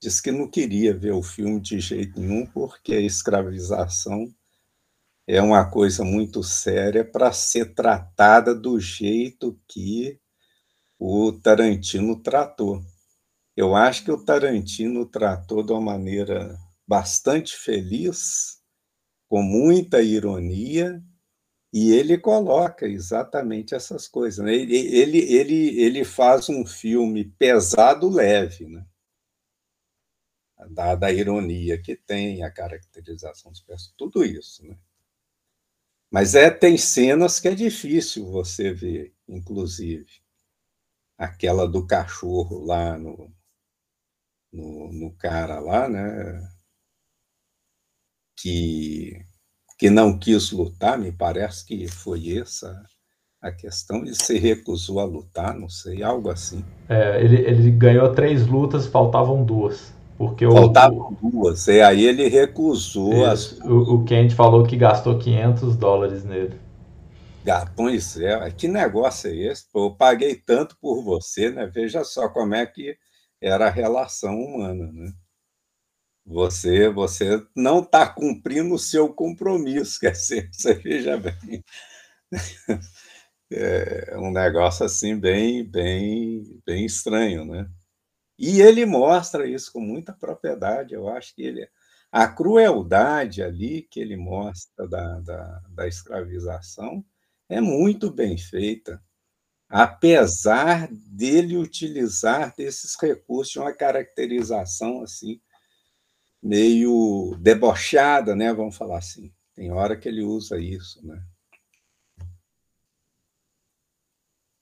disse 0.00 0.22
que 0.22 0.30
não 0.30 0.48
queria 0.48 0.96
ver 0.96 1.12
o 1.12 1.22
filme 1.22 1.60
de 1.60 1.80
jeito 1.80 2.20
nenhum, 2.20 2.46
porque 2.46 2.94
a 2.94 3.00
escravização 3.00 4.32
é 5.26 5.40
uma 5.40 5.68
coisa 5.70 6.04
muito 6.04 6.42
séria 6.42 7.04
para 7.04 7.32
ser 7.32 7.74
tratada 7.74 8.54
do 8.54 8.78
jeito 8.78 9.58
que 9.66 10.20
o 10.98 11.32
Tarantino 11.32 12.22
tratou. 12.22 12.82
Eu 13.56 13.74
acho 13.74 14.04
que 14.04 14.10
o 14.10 14.22
Tarantino 14.22 15.06
tratou 15.06 15.62
de 15.62 15.72
uma 15.72 15.80
maneira 15.80 16.58
bastante 16.86 17.56
feliz, 17.56 18.60
com 19.28 19.42
muita 19.42 20.02
ironia, 20.02 21.02
e 21.72 21.90
ele 21.92 22.18
coloca 22.18 22.86
exatamente 22.86 23.74
essas 23.74 24.06
coisas. 24.06 24.44
Né? 24.44 24.54
Ele, 24.54 24.76
ele, 24.76 25.18
ele, 25.18 25.80
ele 25.80 26.04
faz 26.04 26.48
um 26.48 26.64
filme 26.66 27.24
pesado, 27.24 28.08
leve, 28.08 28.66
né? 28.66 28.84
da, 30.70 30.94
da 30.94 31.12
ironia 31.12 31.80
que 31.80 31.96
tem, 31.96 32.42
a 32.42 32.50
caracterização 32.50 33.50
dos 33.50 33.60
personagens, 33.60 33.94
tudo 33.96 34.24
isso. 34.24 34.64
Né? 34.66 34.76
Mas 36.14 36.36
é, 36.36 36.48
tem 36.48 36.78
cenas 36.78 37.40
que 37.40 37.48
é 37.48 37.54
difícil 37.56 38.30
você 38.30 38.72
ver, 38.72 39.12
inclusive. 39.28 40.06
Aquela 41.18 41.66
do 41.66 41.84
cachorro 41.84 42.64
lá 42.64 42.96
no, 42.96 43.32
no, 44.52 44.92
no 44.92 45.12
cara 45.16 45.58
lá, 45.58 45.88
né? 45.88 46.40
Que 48.36 49.26
que 49.76 49.90
não 49.90 50.16
quis 50.16 50.52
lutar, 50.52 50.96
me 50.96 51.10
parece 51.10 51.66
que 51.66 51.88
foi 51.88 52.38
essa 52.38 52.80
a 53.42 53.50
questão. 53.50 53.96
Ele 53.98 54.14
se 54.14 54.38
recusou 54.38 55.00
a 55.00 55.04
lutar, 55.04 55.58
não 55.58 55.68
sei, 55.68 56.04
algo 56.04 56.30
assim. 56.30 56.64
É, 56.88 57.24
ele, 57.24 57.38
ele 57.38 57.70
ganhou 57.72 58.14
três 58.14 58.46
lutas, 58.46 58.86
faltavam 58.86 59.44
duas. 59.44 59.92
Porque 60.16 60.46
Faltavam 60.46 61.16
o, 61.20 61.30
duas, 61.30 61.66
e 61.66 61.80
aí 61.80 62.04
ele 62.04 62.28
recusou. 62.28 63.24
As... 63.24 63.58
O, 63.60 63.94
o 63.94 64.04
Kent 64.04 64.32
falou 64.32 64.64
que 64.64 64.76
gastou 64.76 65.18
500 65.18 65.76
dólares 65.76 66.24
nele. 66.24 66.60
Ah, 67.46 67.70
pois 67.76 68.16
é, 68.16 68.50
que 68.50 68.68
negócio 68.68 69.28
é 69.28 69.34
esse? 69.34 69.70
Pô, 69.70 69.86
eu 69.86 69.94
paguei 69.94 70.34
tanto 70.34 70.76
por 70.80 71.02
você, 71.02 71.50
né? 71.50 71.66
Veja 71.66 72.02
só 72.04 72.28
como 72.28 72.54
é 72.54 72.64
que 72.64 72.96
era 73.40 73.66
a 73.66 73.70
relação 73.70 74.34
humana, 74.34 74.90
né? 74.92 75.12
Você, 76.26 76.88
você 76.88 77.44
não 77.54 77.80
está 77.80 78.06
cumprindo 78.06 78.74
o 78.74 78.78
seu 78.78 79.12
compromisso, 79.12 80.00
quer 80.00 80.12
dizer, 80.12 80.48
você 80.52 80.74
veja 80.74 81.16
bem. 81.18 81.64
É 83.52 84.16
um 84.18 84.32
negócio 84.32 84.84
assim 84.84 85.16
bem, 85.20 85.62
bem, 85.62 86.60
bem 86.66 86.84
estranho, 86.86 87.44
né? 87.44 87.68
E 88.38 88.60
ele 88.60 88.84
mostra 88.84 89.46
isso 89.46 89.72
com 89.72 89.80
muita 89.80 90.12
propriedade. 90.12 90.94
Eu 90.94 91.08
acho 91.08 91.34
que 91.34 91.42
ele, 91.42 91.68
a 92.10 92.26
crueldade 92.28 93.42
ali 93.42 93.82
que 93.82 94.00
ele 94.00 94.16
mostra 94.16 94.88
da, 94.88 95.20
da, 95.20 95.62
da 95.70 95.88
escravização 95.88 97.04
é 97.48 97.60
muito 97.60 98.10
bem 98.10 98.36
feita, 98.38 99.02
apesar 99.68 100.88
dele 100.90 101.56
utilizar 101.56 102.54
desses 102.56 102.96
recursos 103.00 103.56
uma 103.56 103.72
caracterização 103.72 105.02
assim 105.02 105.40
meio 106.42 107.36
debochada, 107.40 108.36
né? 108.36 108.52
Vamos 108.52 108.76
falar 108.76 108.98
assim. 108.98 109.32
Tem 109.54 109.72
hora 109.72 109.96
que 109.96 110.08
ele 110.08 110.22
usa 110.22 110.58
isso, 110.58 111.04
né? 111.06 111.24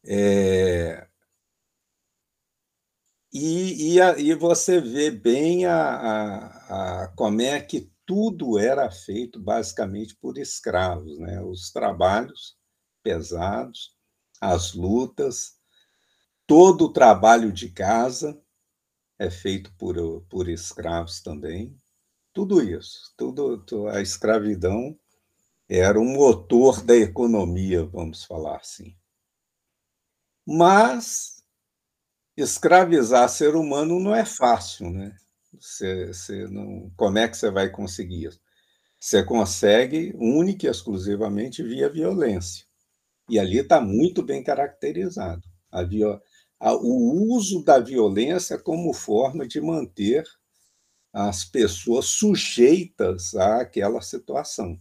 É... 0.05 1.09
E, 3.33 3.97
e, 3.97 3.99
e, 3.99 4.35
você 4.35 4.79
vê 4.79 5.11
bem 5.11 5.65
a, 5.65 5.75
a, 5.75 7.05
a, 7.05 7.09
como 7.17 7.41
é 7.41 7.61
que 7.63 7.91
tudo 8.05 8.59
era 8.59 8.91
feito 8.91 9.41
basicamente 9.41 10.15
por 10.17 10.37
escravos, 10.37 11.19
né? 11.19 11.41
Os 11.41 11.71
trabalhos 11.71 12.59
pesados, 13.03 13.97
as 14.39 14.75
lutas, 14.75 15.55
todo 16.47 16.87
o 16.87 16.93
trabalho 16.93 17.51
de 17.51 17.71
casa 17.71 18.39
é 19.19 19.31
feito 19.31 19.73
por, 19.79 19.97
por 20.29 20.49
escravos 20.49 21.23
também. 21.23 21.81
Tudo 22.35 22.61
isso, 22.61 23.15
tudo 23.17 23.89
a 23.89 24.03
escravidão 24.03 24.99
era 25.69 25.99
o 25.99 26.05
motor 26.05 26.83
da 26.83 26.95
economia, 26.95 27.85
vamos 27.87 28.25
falar 28.25 28.57
assim. 28.57 28.95
Mas 30.47 31.32
escravizar 32.37 33.29
ser 33.29 33.55
humano 33.55 34.01
não 34.01 34.15
é 34.15 34.25
fácil, 34.25 34.91
né? 34.91 35.15
Você, 35.59 36.07
você 36.09 36.47
não, 36.49 36.91
como 36.97 37.19
é 37.19 37.29
que 37.29 37.37
você 37.37 37.51
vai 37.51 37.71
conseguir 37.71 38.27
isso? 38.27 38.41
Você 38.99 39.25
consegue 39.25 40.13
única 40.17 40.67
e 40.67 40.71
exclusivamente 40.71 41.63
via 41.63 41.89
violência. 41.91 42.65
E 43.29 43.39
ali 43.39 43.59
está 43.59 43.81
muito 43.81 44.23
bem 44.23 44.43
caracterizado. 44.43 45.43
A, 45.71 45.83
viol, 45.83 46.21
o 46.61 47.35
uso 47.35 47.65
da 47.65 47.79
violência 47.79 48.59
como 48.59 48.93
forma 48.93 49.47
de 49.47 49.61
manter 49.61 50.25
as 51.13 51.45
pessoas 51.45 52.07
sujeitas 52.07 53.35
àquela 53.35 54.01
situação. 54.01 54.81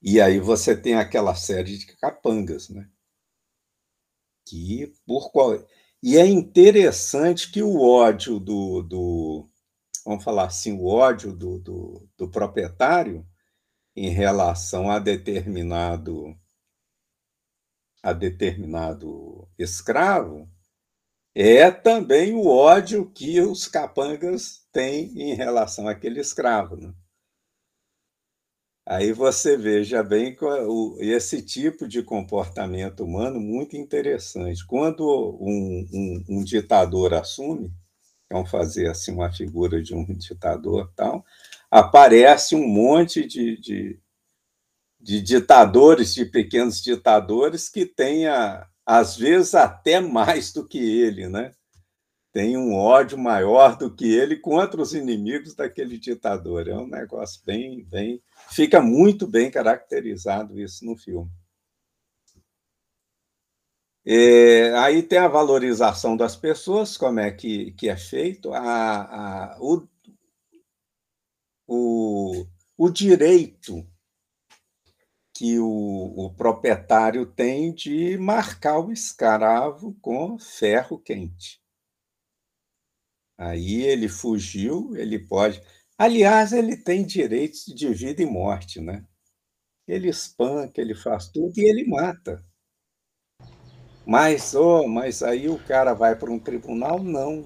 E 0.00 0.20
aí 0.20 0.38
você 0.38 0.76
tem 0.76 0.94
aquela 0.94 1.34
série 1.34 1.76
de 1.76 1.86
capangas, 1.96 2.68
né? 2.68 2.88
Que 4.46 4.92
por 5.06 5.30
qual 5.32 5.66
e 6.02 6.16
é 6.16 6.26
interessante 6.26 7.50
que 7.50 7.62
o 7.62 7.80
ódio 7.80 8.38
do, 8.38 8.82
do 8.82 9.48
vamos 10.04 10.24
falar 10.24 10.46
assim, 10.46 10.72
o 10.78 10.86
ódio 10.86 11.32
do, 11.32 11.58
do, 11.58 12.08
do 12.16 12.30
proprietário 12.30 13.26
em 13.94 14.10
relação 14.10 14.90
a 14.90 14.98
determinado 14.98 16.36
a 18.02 18.12
determinado 18.12 19.48
escravo 19.58 20.48
é 21.34 21.70
também 21.70 22.32
o 22.34 22.46
ódio 22.46 23.10
que 23.10 23.40
os 23.40 23.66
capangas 23.66 24.66
têm 24.72 25.12
em 25.20 25.34
relação 25.34 25.88
àquele 25.88 26.20
escravo. 26.20 26.76
Né? 26.76 26.92
Aí 28.90 29.12
você 29.12 29.54
veja 29.54 30.02
bem 30.02 30.34
esse 30.98 31.42
tipo 31.42 31.86
de 31.86 32.02
comportamento 32.02 33.04
humano 33.04 33.38
muito 33.38 33.76
interessante. 33.76 34.66
Quando 34.66 35.36
um, 35.40 35.86
um, 35.92 36.24
um 36.38 36.44
ditador 36.44 37.12
assume, 37.12 37.70
vamos 38.30 38.50
fazer 38.50 38.88
assim 38.88 39.12
uma 39.12 39.30
figura 39.32 39.82
de 39.82 39.94
um 39.94 40.06
ditador 40.06 40.90
tal, 40.96 41.24
aparece 41.70 42.56
um 42.56 42.66
monte 42.66 43.26
de, 43.26 43.60
de 43.60 44.00
de 45.00 45.20
ditadores, 45.20 46.14
de 46.14 46.24
pequenos 46.24 46.82
ditadores, 46.82 47.68
que 47.68 47.86
tenha, 47.86 48.66
às 48.84 49.16
vezes, 49.16 49.54
até 49.54 50.00
mais 50.00 50.52
do 50.52 50.66
que 50.66 50.78
ele, 50.78 51.28
né? 51.28 51.52
Tem 52.38 52.56
um 52.56 52.72
ódio 52.72 53.18
maior 53.18 53.76
do 53.76 53.92
que 53.92 54.14
ele 54.14 54.36
contra 54.36 54.80
os 54.80 54.94
inimigos 54.94 55.56
daquele 55.56 55.98
ditador. 55.98 56.68
É 56.68 56.76
um 56.76 56.86
negócio 56.86 57.42
bem, 57.44 57.82
bem. 57.82 58.22
Fica 58.48 58.80
muito 58.80 59.26
bem 59.26 59.50
caracterizado 59.50 60.56
isso 60.60 60.86
no 60.86 60.96
filme. 60.96 61.28
É, 64.06 64.72
aí 64.76 65.02
tem 65.02 65.18
a 65.18 65.26
valorização 65.26 66.16
das 66.16 66.36
pessoas, 66.36 66.96
como 66.96 67.18
é 67.18 67.32
que, 67.32 67.72
que 67.72 67.88
é 67.88 67.96
feito, 67.96 68.54
a, 68.54 68.60
a, 68.60 69.58
o, 69.60 69.88
o, 71.66 72.46
o 72.76 72.88
direito 72.88 73.84
que 75.34 75.58
o, 75.58 75.66
o, 76.16 76.32
proprietário 76.34 77.26
tem 77.26 77.74
de 77.74 78.16
marcar 78.16 78.78
o 78.78 78.92
escravo 78.92 79.98
com 80.00 80.38
ferro 80.38 81.00
quente. 81.00 81.60
Aí 83.38 83.82
ele 83.82 84.08
fugiu, 84.08 84.96
ele 84.96 85.16
pode. 85.16 85.62
Aliás, 85.96 86.52
ele 86.52 86.76
tem 86.76 87.04
direitos 87.04 87.66
de 87.66 87.88
vida 87.94 88.20
e 88.20 88.26
morte, 88.26 88.80
né? 88.80 89.04
Ele 89.86 90.08
espanca, 90.08 90.80
ele 90.80 90.94
faz 90.94 91.28
tudo 91.28 91.56
e 91.56 91.64
ele 91.64 91.86
mata. 91.86 92.44
Mas, 94.04 94.54
oh, 94.54 94.88
mas 94.88 95.22
aí 95.22 95.48
o 95.48 95.58
cara 95.58 95.94
vai 95.94 96.16
para 96.16 96.32
um 96.32 96.38
tribunal? 96.38 97.00
Não. 97.02 97.44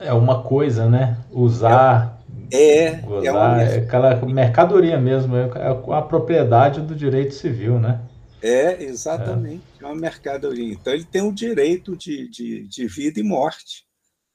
É 0.00 0.12
uma 0.12 0.42
coisa, 0.42 0.88
né? 0.88 1.24
Usar 1.30 2.20
é, 2.50 2.96
Gozar, 2.96 3.24
é, 3.24 3.30
uma... 3.30 3.62
é 3.62 3.78
aquela 3.78 4.26
mercadoria 4.26 4.98
mesmo, 4.98 5.36
é, 5.36 5.48
é 5.56 5.96
a 5.96 6.02
propriedade 6.02 6.80
do 6.80 6.96
direito 6.96 7.34
civil, 7.34 7.78
né? 7.78 8.00
É, 8.42 8.82
exatamente, 8.82 9.62
é, 9.80 9.84
é 9.84 9.86
uma 9.86 9.94
mercadoria. 9.94 10.72
Então, 10.72 10.92
ele 10.92 11.04
tem 11.04 11.22
o 11.22 11.32
direito 11.32 11.96
de, 11.96 12.28
de, 12.28 12.66
de 12.66 12.86
vida 12.86 13.20
e 13.20 13.22
morte 13.22 13.89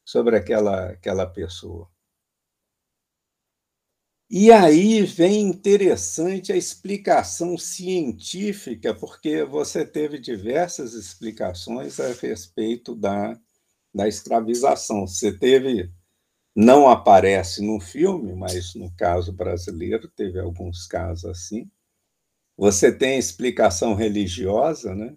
sobre 0.05 0.37
aquela, 0.37 0.91
aquela 0.91 1.25
pessoa. 1.27 1.89
E 4.29 4.51
aí 4.51 5.03
vem 5.03 5.41
interessante 5.41 6.51
a 6.51 6.57
explicação 6.57 7.57
científica, 7.57 8.93
porque 8.93 9.43
você 9.43 9.85
teve 9.85 10.17
diversas 10.19 10.93
explicações 10.93 11.99
a 11.99 12.11
respeito 12.13 12.95
da, 12.95 13.39
da 13.93 14.07
escravização. 14.07 15.07
Você 15.07 15.31
teve, 15.37 15.91
não 16.55 16.89
aparece 16.89 17.61
no 17.65 17.79
filme, 17.79 18.33
mas 18.35 18.75
no 18.75 18.91
caso 18.95 19.33
brasileiro 19.33 20.09
teve 20.09 20.39
alguns 20.39 20.87
casos 20.87 21.25
assim. 21.25 21.69
Você 22.57 22.91
tem 22.91 23.15
a 23.15 23.19
explicação 23.19 23.95
religiosa, 23.95 24.95
né? 24.95 25.15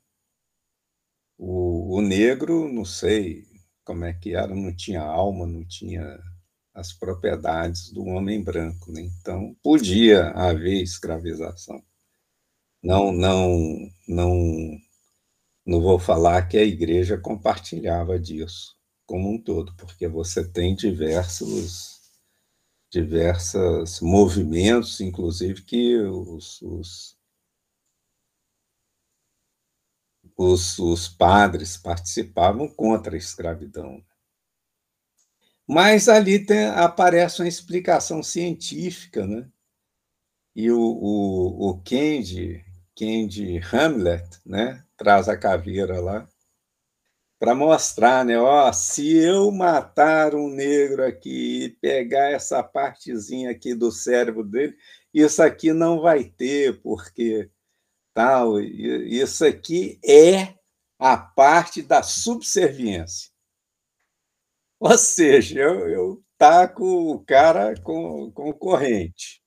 O, 1.38 1.96
o 1.96 2.00
negro, 2.02 2.72
não 2.72 2.84
sei 2.84 3.47
como 3.88 4.04
é 4.04 4.12
que 4.12 4.34
era, 4.34 4.54
não 4.54 4.70
tinha 4.76 5.00
alma, 5.00 5.46
não 5.46 5.64
tinha 5.64 6.20
as 6.74 6.92
propriedades 6.92 7.90
do 7.90 8.04
homem 8.04 8.44
branco. 8.44 8.92
Né? 8.92 9.00
Então, 9.00 9.56
podia 9.62 10.28
haver 10.32 10.82
escravização. 10.82 11.82
Não, 12.82 13.10
não, 13.10 13.88
não, 14.06 14.78
não 15.64 15.80
vou 15.80 15.98
falar 15.98 16.46
que 16.48 16.58
a 16.58 16.62
igreja 16.62 17.16
compartilhava 17.16 18.18
disso 18.20 18.76
como 19.06 19.32
um 19.32 19.42
todo, 19.42 19.74
porque 19.76 20.06
você 20.06 20.46
tem 20.46 20.76
diversos 20.76 21.96
diversos 22.92 24.00
movimentos, 24.00 25.00
inclusive 25.00 25.62
que 25.62 25.96
os, 25.98 26.60
os, 26.62 27.17
os, 30.38 30.78
os 30.78 31.08
padres 31.08 31.76
participavam 31.76 32.68
contra 32.68 33.16
a 33.16 33.18
escravidão. 33.18 34.00
Mas 35.66 36.08
ali 36.08 36.38
tem, 36.46 36.66
aparece 36.66 37.42
uma 37.42 37.48
explicação 37.48 38.22
científica, 38.22 39.26
né? 39.26 39.48
E 40.54 40.70
o, 40.70 40.80
o, 40.80 41.70
o 41.70 41.82
Kendi, 41.82 42.64
Kendi 42.94 43.60
Hamlet, 43.72 44.24
né? 44.46 44.84
Traz 44.96 45.28
a 45.28 45.36
caveira 45.36 46.00
lá 46.00 46.28
para 47.38 47.54
mostrar, 47.54 48.24
né? 48.24 48.38
Ó, 48.38 48.72
se 48.72 49.16
eu 49.16 49.50
matar 49.50 50.34
um 50.34 50.48
negro 50.48 51.04
aqui 51.04 51.64
e 51.64 51.68
pegar 51.68 52.30
essa 52.30 52.62
partezinha 52.62 53.50
aqui 53.50 53.74
do 53.74 53.90
cérebro 53.92 54.44
dele, 54.44 54.76
isso 55.12 55.42
aqui 55.42 55.72
não 55.72 56.00
vai 56.00 56.24
ter, 56.24 56.80
porque 56.80 57.50
tal, 58.14 58.60
isso 58.60 59.44
aqui 59.44 59.98
é 60.04 60.54
a 60.98 61.16
parte 61.16 61.82
da 61.82 62.02
subserviência. 62.02 63.30
Ou 64.80 64.96
seja, 64.96 65.58
eu, 65.60 65.88
eu 65.88 66.24
taco 66.36 66.84
o 67.12 67.24
cara 67.24 67.74
com, 67.82 68.30
com 68.32 68.52
corrente. 68.52 69.42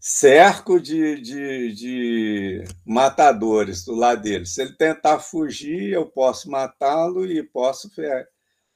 Cerco 0.00 0.80
de, 0.80 1.20
de, 1.20 1.72
de 1.74 2.64
matadores 2.84 3.84
do 3.84 3.94
lado 3.94 4.22
dele. 4.22 4.46
Se 4.46 4.62
ele 4.62 4.76
tentar 4.76 5.20
fugir, 5.20 5.92
eu 5.92 6.06
posso 6.10 6.50
matá-lo 6.50 7.24
e 7.24 7.42
posso 7.42 7.88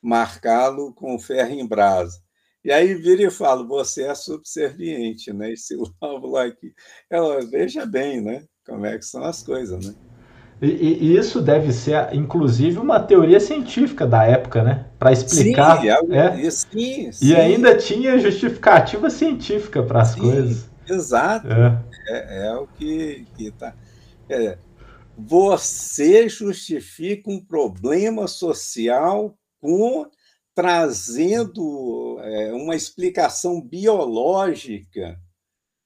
marcá-lo 0.01 0.94
com 0.94 1.18
ferro 1.18 1.51
em 1.51 1.66
brasa. 1.66 2.26
E 2.66 2.72
aí 2.72 2.96
vira 2.96 3.22
e 3.22 3.31
fala, 3.31 3.64
você 3.64 4.02
é 4.02 4.14
subserviente, 4.16 5.33
né? 5.33 5.52
Esse 5.52 5.76
lóbulo 6.02 6.37
aqui. 6.37 6.74
Ela, 7.09 7.40
veja 7.46 7.87
bem, 7.87 8.20
né? 8.20 8.42
Como 8.66 8.85
é 8.85 8.98
que 8.98 9.05
são 9.05 9.22
as 9.22 9.40
coisas, 9.40 9.87
né? 9.87 9.94
E, 10.61 10.66
e, 10.66 11.16
isso 11.16 11.40
deve 11.40 11.72
ser, 11.72 12.12
inclusive, 12.12 12.81
uma 12.81 12.98
teoria 12.98 13.38
científica 13.38 14.05
da 14.05 14.24
época, 14.24 14.64
né? 14.64 14.87
Para 14.98 15.12
explicar. 15.12 15.81
Sim, 15.81 15.90
é, 15.90 16.16
é. 16.16 16.50
Sim, 16.50 17.12
sim. 17.12 17.26
E 17.26 17.37
ainda 17.37 17.76
tinha 17.76 18.18
justificativa 18.18 19.11
científica 19.11 19.81
para 19.85 20.02
as 20.02 20.16
coisas. 20.16 20.68
Exato. 20.88 21.46
É, 21.46 21.83
é, 22.09 22.46
é 22.48 22.55
o 22.57 22.66
que 22.66 23.29
está. 23.38 23.76
É, 24.29 24.59
você 25.16 26.29
justifica 26.29 27.31
um 27.31 27.40
problema 27.40 28.26
social 28.26 29.38
com 29.61 30.11
trazendo 30.57 32.19
é, 32.23 32.51
uma 32.55 32.75
explicação 32.75 33.61
biológica 33.61 35.21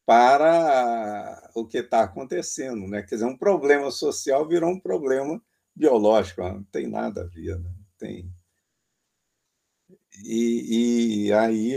para 0.06 1.42
o 1.56 1.66
que 1.66 1.78
está 1.78 2.02
acontecendo. 2.02 2.86
Né? 2.86 3.02
Quer 3.02 3.16
dizer, 3.16 3.26
um 3.26 3.36
problema 3.36 3.90
social 3.90 4.46
virou 4.46 4.70
um 4.70 4.78
problema 4.78 5.42
biológico, 5.74 6.42
não 6.42 6.62
tem 6.62 6.86
nada 6.86 7.22
a 7.22 7.24
ver. 7.24 7.58
Né? 7.58 7.70
Tem... 7.98 8.30
E, 10.24 11.26
e 11.26 11.32
aí, 11.32 11.76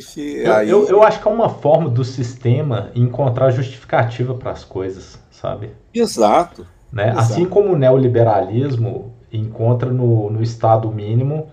aí... 0.56 0.70
Eu, 0.70 0.88
eu, 0.88 1.02
acho 1.02 1.20
que 1.20 1.28
é 1.28 1.32
uma 1.32 1.50
forma 1.50 1.90
do 1.90 2.04
sistema 2.04 2.92
encontrar 2.94 3.50
justificativa 3.50 4.36
para 4.36 4.52
as 4.52 4.64
coisas, 4.64 5.20
sabe? 5.32 5.72
Exato. 5.92 6.68
Né? 6.92 7.10
Exato. 7.10 7.20
Assim 7.20 7.50
como 7.50 7.74
o 7.74 7.78
neoliberalismo 7.78 9.18
encontra 9.32 9.92
no, 9.92 10.30
no 10.30 10.44
Estado 10.44 10.92
mínimo 10.92 11.52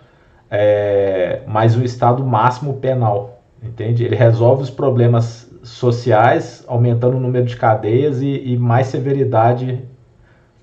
é, 0.50 1.42
mais 1.46 1.76
um 1.76 1.84
Estado 1.84 2.24
máximo 2.24 2.80
penal, 2.80 3.40
entende? 3.62 4.04
Ele 4.04 4.16
resolve 4.16 4.64
os 4.64 4.70
problemas 4.70 5.48
sociais, 5.62 6.64
aumentando 6.66 7.16
o 7.16 7.20
número 7.20 7.46
de 7.46 7.56
cadeias 7.56 8.20
e, 8.20 8.52
e 8.52 8.58
mais 8.58 8.88
severidade 8.88 9.88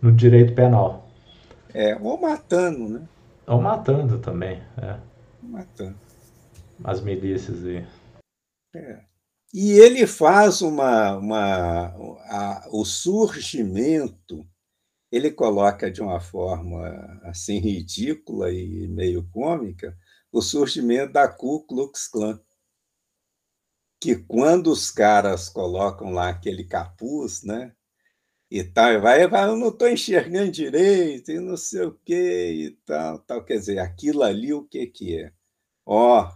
no 0.01 0.11
direito 0.11 0.53
penal. 0.53 1.07
É, 1.73 1.95
ou 1.95 2.19
matando, 2.19 2.89
né? 2.89 3.01
Ou 3.45 3.61
matando 3.61 4.19
também, 4.19 4.61
é. 4.77 4.97
Matando. 5.41 5.95
As 6.83 7.01
milícias 7.01 7.63
aí. 7.65 7.85
É. 8.75 8.99
E 9.53 9.71
ele 9.79 10.05
faz 10.05 10.61
uma, 10.61 11.15
uma 11.15 11.85
a, 12.29 12.67
o 12.71 12.83
surgimento, 12.83 14.45
ele 15.11 15.31
coloca 15.31 15.89
de 15.91 16.01
uma 16.01 16.19
forma 16.19 17.19
assim 17.23 17.59
ridícula 17.59 18.51
e 18.51 18.87
meio 18.87 19.27
cômica, 19.31 19.97
o 20.31 20.41
surgimento 20.41 21.13
da 21.13 21.27
Ku 21.27 21.65
Klux 21.65 22.07
Klan 22.07 22.39
que 23.99 24.15
quando 24.15 24.71
os 24.71 24.91
caras 24.91 25.49
colocam 25.49 26.11
lá 26.11 26.29
aquele 26.29 26.63
capuz, 26.63 27.43
né? 27.43 27.73
E 28.49 28.63
tal, 28.63 29.01
vai, 29.01 29.27
vai, 29.27 29.49
eu 29.49 29.57
não 29.57 29.69
estou 29.69 29.89
enxergando 29.89 30.51
direito, 30.51 31.31
e 31.31 31.39
não 31.39 31.57
sei 31.57 31.81
o 31.83 31.93
quê, 32.05 32.51
e 32.53 32.71
tal, 32.85 33.19
tal. 33.19 33.43
Quer 33.43 33.57
dizer, 33.57 33.79
aquilo 33.79 34.23
ali 34.23 34.53
o 34.53 34.63
que, 34.63 34.87
que 34.87 35.19
é? 35.19 35.33
Ó, 35.85 36.31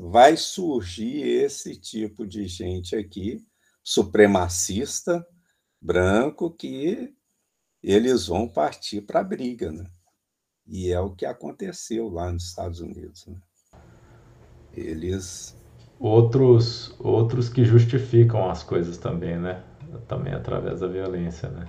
vai 0.00 0.36
surgir 0.36 1.22
esse 1.22 1.76
tipo 1.76 2.26
de 2.26 2.46
gente 2.46 2.96
aqui, 2.96 3.44
supremacista, 3.82 5.24
branco, 5.80 6.50
que 6.50 7.14
eles 7.82 8.26
vão 8.26 8.48
partir 8.48 9.00
para 9.02 9.20
a 9.20 9.24
briga, 9.24 9.72
né? 9.72 9.84
E 10.66 10.90
é 10.90 11.00
o 11.00 11.10
que 11.10 11.26
aconteceu 11.26 12.08
lá 12.08 12.30
nos 12.30 12.44
Estados 12.44 12.80
Unidos. 12.80 13.26
Né? 13.26 13.36
Eles 14.74 15.56
outros 15.98 16.94
outros 16.98 17.48
que 17.48 17.64
justificam 17.64 18.48
as 18.48 18.62
coisas 18.62 18.96
também, 18.96 19.38
né? 19.38 19.62
Também 20.08 20.32
através 20.32 20.80
da 20.80 20.86
violência, 20.86 21.48
né? 21.48 21.66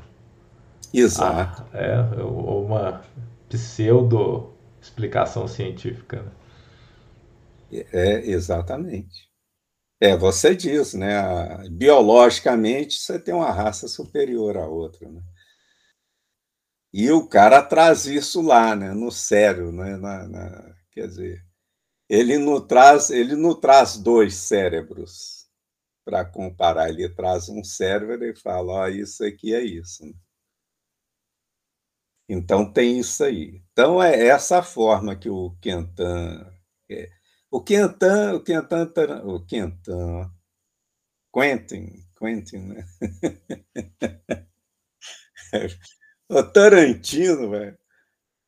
Exato. 0.93 1.65
Ah, 1.73 1.77
é 1.77 2.23
uma 2.23 3.01
pseudo 3.49 4.53
explicação 4.79 5.47
científica. 5.47 6.21
Né? 6.21 7.85
É 7.91 8.29
exatamente. 8.29 9.29
É, 9.99 10.15
você 10.15 10.55
diz, 10.55 10.93
né? 10.93 11.67
Biologicamente 11.69 12.99
você 12.99 13.17
tem 13.17 13.33
uma 13.33 13.51
raça 13.51 13.87
superior 13.87 14.57
à 14.57 14.67
outra, 14.67 15.09
né? 15.09 15.21
E 16.93 17.11
o 17.11 17.27
cara 17.27 17.61
traz 17.63 18.05
isso 18.05 18.41
lá, 18.41 18.75
né? 18.75 18.93
No 18.93 19.11
sério, 19.11 19.71
né? 19.71 19.97
Na, 19.97 20.27
na, 20.27 20.75
quer 20.91 21.07
dizer, 21.07 21.43
ele 22.07 22.37
não 22.37 22.65
traz, 22.65 23.09
ele 23.09 23.35
não 23.35 23.59
traz 23.59 23.97
dois 23.97 24.35
cérebros 24.35 25.47
para 26.05 26.23
comparar, 26.25 26.89
ele 26.89 27.09
traz 27.09 27.49
um 27.49 27.63
cérebro 27.63 28.23
e 28.23 28.35
fala, 28.35 28.83
oh, 28.85 28.87
isso 28.87 29.25
aqui 29.25 29.55
é 29.55 29.61
isso. 29.63 30.03
Então 32.29 32.71
tem 32.71 32.99
isso 32.99 33.23
aí. 33.23 33.63
Então 33.71 34.01
é 34.01 34.27
essa 34.27 34.61
forma 34.63 35.15
que 35.15 35.29
o 35.29 35.55
Quentin 35.61 36.03
é. 36.89 37.09
o 37.51 37.61
Quentin, 37.63 38.35
o 38.35 38.41
Quentin, 38.41 38.75
o 39.25 39.45
Quentin, 39.45 40.31
Quentin, 41.33 42.05
Quentin, 42.15 42.57
né? 42.57 42.85
o 46.29 46.43
Tarantino, 46.43 47.49
velho. 47.49 47.77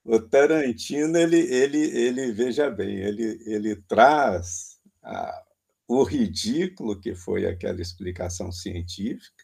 O 0.03 0.19
Tarantino, 0.19 1.17
ele, 1.17 1.39
ele, 1.39 1.79
ele 1.79 2.31
veja 2.31 2.69
bem, 2.69 2.97
ele, 2.97 3.39
ele 3.45 3.75
traz 3.87 4.79
a, 5.03 5.43
o 5.87 6.03
ridículo 6.03 6.99
que 6.99 7.15
foi 7.15 7.47
aquela 7.47 7.81
explicação 7.81 8.51
científica, 8.51 9.43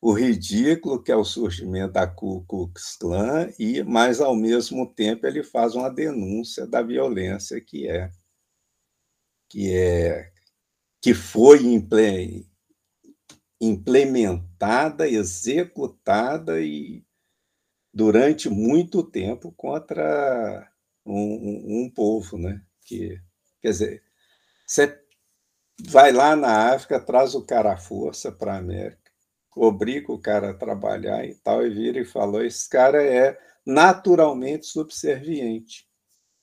o 0.00 0.12
ridículo 0.12 1.02
que 1.02 1.12
é 1.12 1.16
o 1.16 1.24
surgimento 1.24 1.92
da 1.92 2.06
Ku 2.06 2.44
Klux 2.46 2.96
Klan, 2.96 3.48
e, 3.58 3.82
mas, 3.82 4.20
ao 4.20 4.34
mesmo 4.34 4.92
tempo, 4.92 5.26
ele 5.26 5.42
faz 5.42 5.74
uma 5.74 5.88
denúncia 5.88 6.66
da 6.66 6.82
violência 6.82 7.60
que 7.60 7.88
é, 7.88 8.10
que 9.48 9.72
é 9.72 10.32
que 11.00 11.14
foi 11.14 11.58
implementada, 13.60 15.08
executada 15.08 16.60
e 16.60 17.04
durante 17.92 18.48
muito 18.48 19.02
tempo 19.02 19.52
contra 19.52 20.70
um, 21.04 21.14
um, 21.14 21.84
um 21.84 21.90
povo, 21.90 22.38
né? 22.38 22.62
Que, 22.84 23.20
quer 23.60 23.70
dizer, 23.70 24.02
você 24.66 25.00
vai 25.80 26.12
lá 26.12 26.36
na 26.36 26.72
África, 26.74 27.00
traz 27.00 27.34
o 27.34 27.44
cara 27.44 27.72
à 27.72 27.76
força 27.76 28.32
para 28.32 28.54
a 28.54 28.58
América, 28.58 29.10
obriga 29.56 30.12
o 30.12 30.18
cara 30.18 30.50
a 30.50 30.54
trabalhar 30.54 31.26
e 31.26 31.34
tal, 31.36 31.66
e 31.66 31.70
vira 31.70 32.00
e 32.00 32.04
falou: 32.04 32.44
esse 32.44 32.68
cara 32.68 33.02
é 33.02 33.38
naturalmente 33.66 34.66
subserviente, 34.66 35.88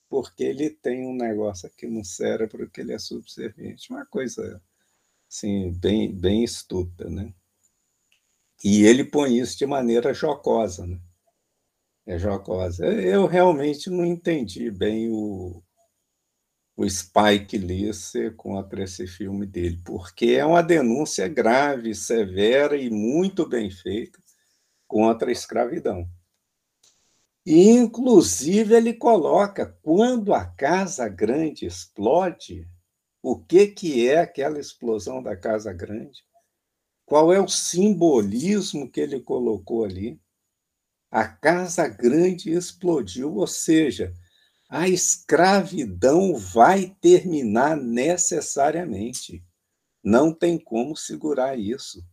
porque 0.09 0.43
ele 0.43 0.69
tem 0.69 1.05
um 1.05 1.15
negócio 1.15 1.67
aqui 1.67 1.87
no 1.87 2.03
cérebro 2.05 2.69
que 2.69 2.81
ele 2.81 2.93
é 2.93 2.99
subserviente. 2.99 3.91
Uma 3.91 4.05
coisa 4.05 4.61
assim, 5.29 5.71
bem, 5.73 6.11
bem 6.13 6.43
estúpida, 6.43 7.09
né? 7.09 7.33
E 8.63 8.83
ele 8.85 9.05
põe 9.05 9.37
isso 9.37 9.57
de 9.57 9.65
maneira 9.65 10.13
jocosa, 10.13 10.85
né? 10.85 10.99
É 12.09 12.17
jocosa. 12.17 12.87
Eu 12.87 13.27
realmente 13.27 13.87
não 13.87 14.03
entendi 14.03 14.71
bem 14.71 15.11
o, 15.11 15.61
o 16.75 16.89
Spike 16.89 17.55
Lee 17.55 17.91
contra 18.35 18.83
esse 18.83 19.05
filme 19.05 19.45
dele, 19.45 19.79
porque 19.85 20.31
é 20.31 20.43
uma 20.43 20.63
denúncia 20.63 21.27
grave, 21.27 21.93
severa 21.93 22.75
e 22.75 22.89
muito 22.89 23.47
bem 23.47 23.69
feita 23.69 24.19
contra 24.87 25.29
a 25.29 25.31
escravidão. 25.31 26.09
E, 27.45 27.69
inclusive, 27.69 28.73
ele 28.73 28.95
coloca 28.95 29.67
quando 29.83 30.33
a 30.33 30.43
Casa 30.47 31.07
Grande 31.07 31.67
explode, 31.67 32.67
o 33.21 33.37
que, 33.37 33.67
que 33.67 34.09
é 34.09 34.21
aquela 34.21 34.59
explosão 34.59 35.21
da 35.21 35.37
Casa 35.37 35.71
Grande? 35.71 36.25
Qual 37.05 37.31
é 37.31 37.39
o 37.39 37.47
simbolismo 37.47 38.89
que 38.89 38.99
ele 38.99 39.19
colocou 39.19 39.85
ali? 39.85 40.19
A 41.11 41.27
Casa 41.27 41.87
Grande 41.87 42.51
explodiu, 42.51 43.35
ou 43.35 43.47
seja, 43.47 44.13
a 44.69 44.87
escravidão 44.87 46.35
vai 46.35 46.95
terminar 47.01 47.75
necessariamente. 47.75 49.43
Não 50.03 50.31
tem 50.31 50.59
como 50.59 50.95
segurar 50.95 51.57
isso. 51.57 52.03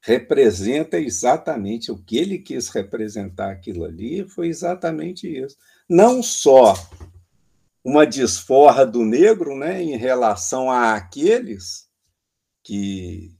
Representa 0.00 0.98
exatamente 0.98 1.90
o 1.90 1.98
que 1.98 2.16
ele 2.16 2.38
quis 2.38 2.68
representar 2.68 3.50
aquilo 3.50 3.84
ali, 3.84 4.28
foi 4.28 4.48
exatamente 4.48 5.26
isso. 5.26 5.56
Não 5.88 6.22
só 6.22 6.74
uma 7.84 8.06
desforra 8.06 8.86
do 8.86 9.04
negro 9.04 9.56
né, 9.56 9.82
em 9.82 9.96
relação 9.96 10.70
àqueles 10.70 11.88
que, 12.62 13.36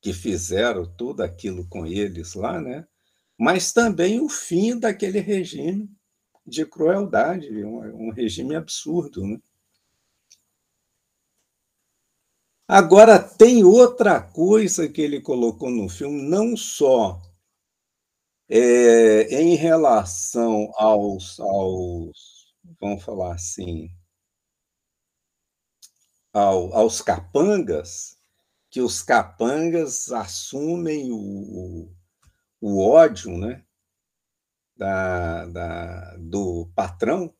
que 0.00 0.12
fizeram 0.12 0.86
tudo 0.96 1.22
aquilo 1.22 1.66
com 1.66 1.84
eles 1.84 2.34
lá, 2.34 2.60
né, 2.60 2.86
mas 3.38 3.72
também 3.72 4.20
o 4.20 4.28
fim 4.28 4.78
daquele 4.78 5.20
regime 5.20 5.90
de 6.46 6.66
crueldade, 6.66 7.64
um, 7.64 8.08
um 8.08 8.10
regime 8.10 8.54
absurdo. 8.54 9.26
Né? 9.26 9.38
Agora, 12.66 13.18
tem 13.18 13.64
outra 13.64 14.20
coisa 14.20 14.88
que 14.88 15.00
ele 15.00 15.20
colocou 15.20 15.70
no 15.70 15.88
filme, 15.88 16.22
não 16.22 16.56
só 16.56 17.20
é, 18.48 19.40
em 19.40 19.54
relação 19.54 20.70
aos, 20.76 21.38
aos, 21.40 22.54
vamos 22.80 23.02
falar 23.02 23.34
assim, 23.34 23.90
ao, 26.32 26.72
aos 26.74 27.00
capangas, 27.00 28.16
que 28.70 28.80
os 28.80 29.02
capangas 29.02 30.10
assumem 30.10 31.12
o, 31.12 31.92
o 32.62 32.80
ódio, 32.80 33.36
né? 33.36 33.62
da, 34.82 35.46
da, 35.46 36.16
do 36.18 36.68
patrão, 36.74 37.32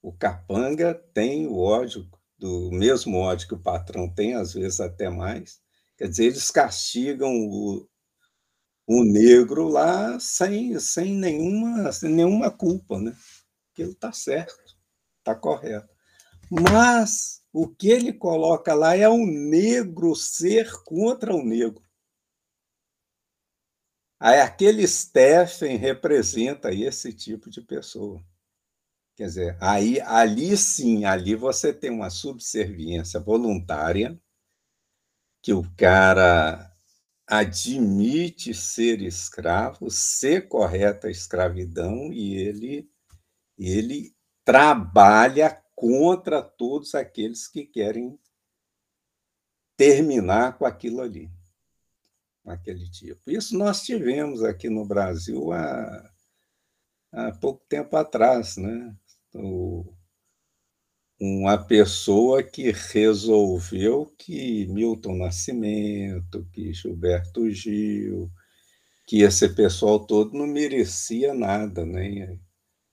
o 0.00 0.12
capanga 0.12 0.94
tem 1.12 1.46
o 1.46 1.58
ódio, 1.58 2.08
do 2.38 2.70
mesmo 2.72 3.18
ódio 3.18 3.46
que 3.46 3.54
o 3.54 3.62
patrão 3.62 4.08
tem, 4.08 4.34
às 4.34 4.54
vezes 4.54 4.80
até 4.80 5.08
mais. 5.10 5.60
Quer 5.96 6.08
dizer, 6.08 6.24
eles 6.24 6.50
castigam 6.50 7.30
o, 7.30 7.86
o 8.86 9.04
negro 9.04 9.68
lá 9.68 10.18
sem, 10.18 10.78
sem, 10.80 11.14
nenhuma, 11.14 11.92
sem 11.92 12.10
nenhuma 12.10 12.50
culpa, 12.50 12.98
né? 12.98 13.14
Aquilo 13.72 13.92
está 13.92 14.12
certo, 14.12 14.54
está 15.18 15.34
correto. 15.34 15.88
Mas 16.50 17.42
o 17.52 17.68
que 17.68 17.90
ele 17.90 18.12
coloca 18.12 18.74
lá 18.74 18.96
é 18.96 19.08
o 19.08 19.26
negro 19.26 20.16
ser 20.16 20.72
contra 20.84 21.34
o 21.34 21.44
negro. 21.44 21.82
Aí 24.24 24.38
aquele 24.38 24.86
Stephen 24.86 25.76
representa 25.76 26.72
esse 26.72 27.12
tipo 27.12 27.50
de 27.50 27.60
pessoa. 27.60 28.24
Quer 29.16 29.26
dizer, 29.26 29.58
aí, 29.60 30.00
ali 30.00 30.56
sim, 30.56 31.04
ali 31.04 31.34
você 31.34 31.72
tem 31.72 31.90
uma 31.90 32.08
subserviência 32.08 33.18
voluntária, 33.18 34.16
que 35.42 35.52
o 35.52 35.64
cara 35.76 36.72
admite 37.26 38.54
ser 38.54 39.02
escravo, 39.02 39.90
ser 39.90 40.46
correta 40.46 41.08
a 41.08 41.10
escravidão, 41.10 42.12
e 42.12 42.36
ele, 42.36 42.88
ele 43.58 44.14
trabalha 44.44 45.60
contra 45.74 46.40
todos 46.40 46.94
aqueles 46.94 47.48
que 47.48 47.66
querem 47.66 48.16
terminar 49.76 50.56
com 50.58 50.64
aquilo 50.64 51.00
ali 51.00 51.28
aquele 52.44 52.88
tipo. 52.90 53.30
Isso 53.30 53.56
nós 53.56 53.82
tivemos 53.82 54.42
aqui 54.42 54.68
no 54.68 54.84
Brasil 54.84 55.52
há, 55.52 56.10
há 57.12 57.32
pouco 57.32 57.64
tempo 57.68 57.96
atrás, 57.96 58.56
né? 58.56 58.94
O, 59.34 59.92
uma 61.20 61.56
pessoa 61.56 62.42
que 62.42 62.72
resolveu 62.72 64.12
que 64.18 64.66
Milton 64.66 65.16
Nascimento, 65.16 66.46
que 66.52 66.72
Gilberto 66.72 67.48
Gil, 67.50 68.30
que 69.06 69.22
esse 69.22 69.48
pessoal 69.48 70.04
todo 70.04 70.36
não 70.36 70.46
merecia 70.46 71.32
nada, 71.34 71.86
né? 71.86 72.38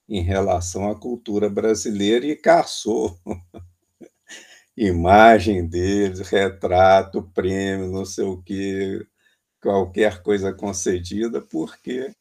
Em 0.08 0.22
relação 0.24 0.90
à 0.90 1.00
cultura 1.00 1.50
brasileira 1.50 2.26
e 2.26 2.36
caçou 2.36 3.20
imagem 4.78 5.68
deles, 5.68 6.20
retrato, 6.22 7.24
prêmio, 7.34 7.92
não 7.92 8.06
sei 8.06 8.26
o 8.26 8.42
quê, 8.42 9.06
qualquer 9.62 10.22
coisa 10.22 10.54
concedida, 10.54 11.42
porque 11.42 12.12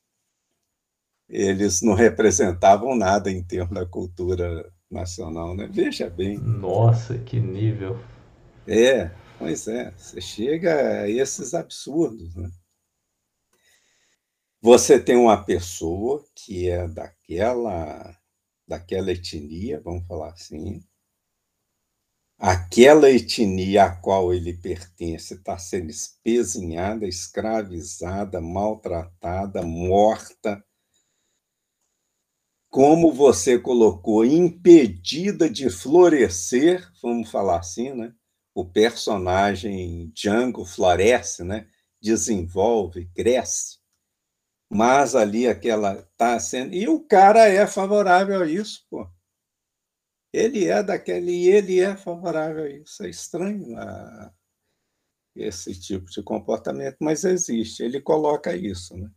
eles 1.28 1.82
não 1.82 1.94
representavam 1.94 2.96
nada 2.96 3.30
em 3.30 3.42
termos 3.44 3.74
da 3.74 3.86
cultura 3.86 4.72
nacional, 4.90 5.54
né? 5.54 5.68
Veja 5.70 6.08
bem. 6.08 6.38
Nossa, 6.38 7.18
que 7.18 7.38
nível! 7.38 7.98
É, 8.66 9.10
pois 9.38 9.68
é, 9.68 9.90
você 9.92 10.20
chega 10.20 11.02
a 11.02 11.08
esses 11.08 11.54
absurdos, 11.54 12.34
né? 12.34 12.50
Você 14.60 14.98
tem 14.98 15.16
uma 15.16 15.44
pessoa 15.44 16.24
que 16.34 16.68
é 16.68 16.88
daquela 16.88 18.16
daquela 18.66 19.10
etnia, 19.10 19.80
vamos 19.80 20.06
falar 20.06 20.30
assim, 20.30 20.82
aquela 22.38 23.10
etnia 23.10 23.84
a 23.86 23.96
qual 23.96 24.32
ele 24.32 24.54
pertence 24.56 25.34
está 25.34 25.58
sendo 25.58 25.90
espezinhada, 25.90 27.06
escravizada, 27.06 28.40
maltratada, 28.40 29.62
morta. 29.62 30.64
Como 32.70 33.12
você 33.12 33.58
colocou, 33.58 34.24
impedida 34.24 35.50
de 35.50 35.68
florescer, 35.68 36.88
vamos 37.02 37.30
falar 37.30 37.58
assim, 37.58 37.92
né? 37.92 38.14
O 38.54 38.64
personagem 38.64 40.12
Django 40.14 40.64
floresce, 40.64 41.42
né? 41.42 41.66
Desenvolve, 42.00 43.10
cresce. 43.14 43.78
Mas 44.70 45.16
ali 45.16 45.48
aquela 45.48 46.02
tá 46.16 46.38
sendo 46.38 46.74
e 46.74 46.86
o 46.88 47.00
cara 47.00 47.48
é 47.48 47.66
favorável 47.66 48.42
a 48.42 48.46
isso, 48.46 48.86
pô 48.90 49.08
ele 50.38 50.66
é 50.66 50.82
daquele 50.82 51.32
e 51.32 51.48
ele 51.48 51.80
é 51.80 51.96
favorável 51.96 52.64
a 52.64 52.70
isso. 52.70 53.02
É 53.02 53.08
estranho 53.08 53.76
a, 53.78 54.32
esse 55.34 55.78
tipo 55.78 56.10
de 56.10 56.22
comportamento, 56.22 56.96
mas 57.00 57.24
existe. 57.24 57.82
Ele 57.82 58.00
coloca 58.00 58.54
isso 58.56 58.96
né? 58.96 59.10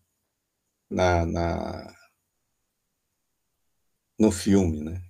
na, 0.89 1.25
na, 1.25 1.95
no 4.19 4.31
filme, 4.31 4.81
né? 4.81 5.01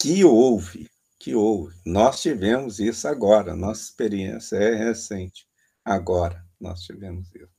Que 0.00 0.24
houve, 0.24 0.88
que 1.18 1.34
houve. 1.34 1.76
Nós 1.84 2.20
tivemos 2.20 2.78
isso 2.78 3.08
agora, 3.08 3.56
nossa 3.56 3.82
experiência 3.82 4.56
é 4.56 4.74
recente. 4.74 5.46
Agora 5.84 6.44
nós 6.60 6.82
tivemos 6.82 7.34
isso. 7.34 7.55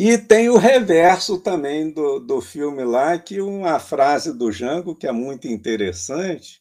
E 0.00 0.18
tem 0.18 0.48
o 0.48 0.56
reverso 0.56 1.38
também 1.40 1.92
do, 1.92 2.18
do 2.18 2.40
filme 2.40 2.82
lá, 2.82 3.16
que 3.16 3.40
uma 3.40 3.78
frase 3.78 4.36
do 4.36 4.50
Jango 4.50 4.96
que 4.96 5.06
é 5.06 5.12
muito 5.12 5.46
interessante, 5.46 6.60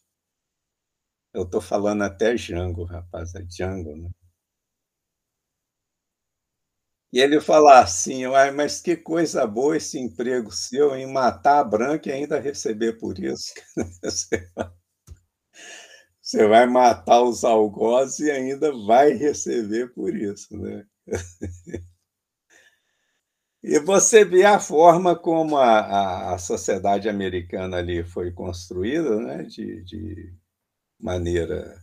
Eu 1.34 1.41
estou 1.41 1.60
falando 1.60 2.04
até 2.04 2.36
Django, 2.36 2.84
rapaz, 2.84 3.34
é 3.34 3.41
Django, 3.41 3.95
né? 3.95 4.12
E 7.13 7.19
ele 7.19 7.39
fala 7.39 7.82
assim: 7.82 8.25
"Uai, 8.25 8.49
mas 8.52 8.82
que 8.82 8.95
coisa 8.97 9.45
boa 9.45 9.78
esse 9.78 9.99
emprego 9.99 10.52
seu 10.52 10.95
em 10.95 11.06
matar 11.12 11.60
a 11.60 11.63
branca 11.63 12.10
e 12.10 12.12
ainda 12.13 12.39
receber 12.39 12.93
por 12.97 13.19
isso". 13.19 13.54
Você 16.21 16.47
vai 16.47 16.65
matar 16.65 17.21
os 17.23 17.43
algozes 17.43 18.19
e 18.19 18.32
ainda 18.32 18.71
vai 18.86 19.12
receber 19.13 19.93
por 19.93 20.15
isso, 20.15 20.56
né. 20.58 20.86
E 23.63 23.78
você 23.80 24.24
vê 24.24 24.45
a 24.45 24.58
forma 24.60 25.17
como 25.17 25.58
a 25.58 26.34
a 26.34 26.38
sociedade 26.38 27.10
americana 27.10 27.78
ali 27.78 28.04
foi 28.06 28.32
construída, 28.32 29.17
né, 29.19 29.43
de 29.43 29.84
de 29.84 30.34
maneira 31.00 31.82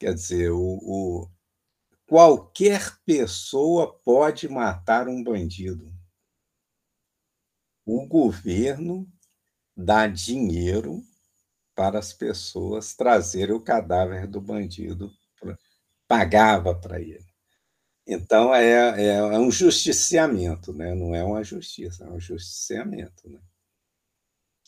quer 0.00 0.14
dizer, 0.14 0.50
o 0.50 0.58
o 0.82 1.28
qualquer 2.06 2.96
pessoa 3.06 3.92
pode 4.04 4.48
matar 4.48 5.08
um 5.08 5.22
bandido. 5.24 5.92
O 7.86 8.06
governo 8.06 9.06
dá 9.76 10.06
dinheiro 10.08 11.02
para 11.74 11.98
as 11.98 12.12
pessoas 12.12 12.94
trazerem 12.94 13.54
o 13.54 13.60
cadáver 13.60 14.26
do 14.28 14.40
bandido 14.40 15.10
pagava 16.08 16.74
para 16.74 17.00
ele. 17.00 17.33
Então 18.06 18.54
é 18.54 19.00
é 19.00 19.16
é 19.16 19.38
um 19.38 19.50
justiciamento, 19.50 20.72
né, 20.72 20.94
não 20.94 21.14
é 21.14 21.24
uma 21.24 21.42
justiça, 21.42 22.04
é 22.04 22.08
um 22.08 22.20
justiciamento, 22.20 23.28
né. 23.28 23.38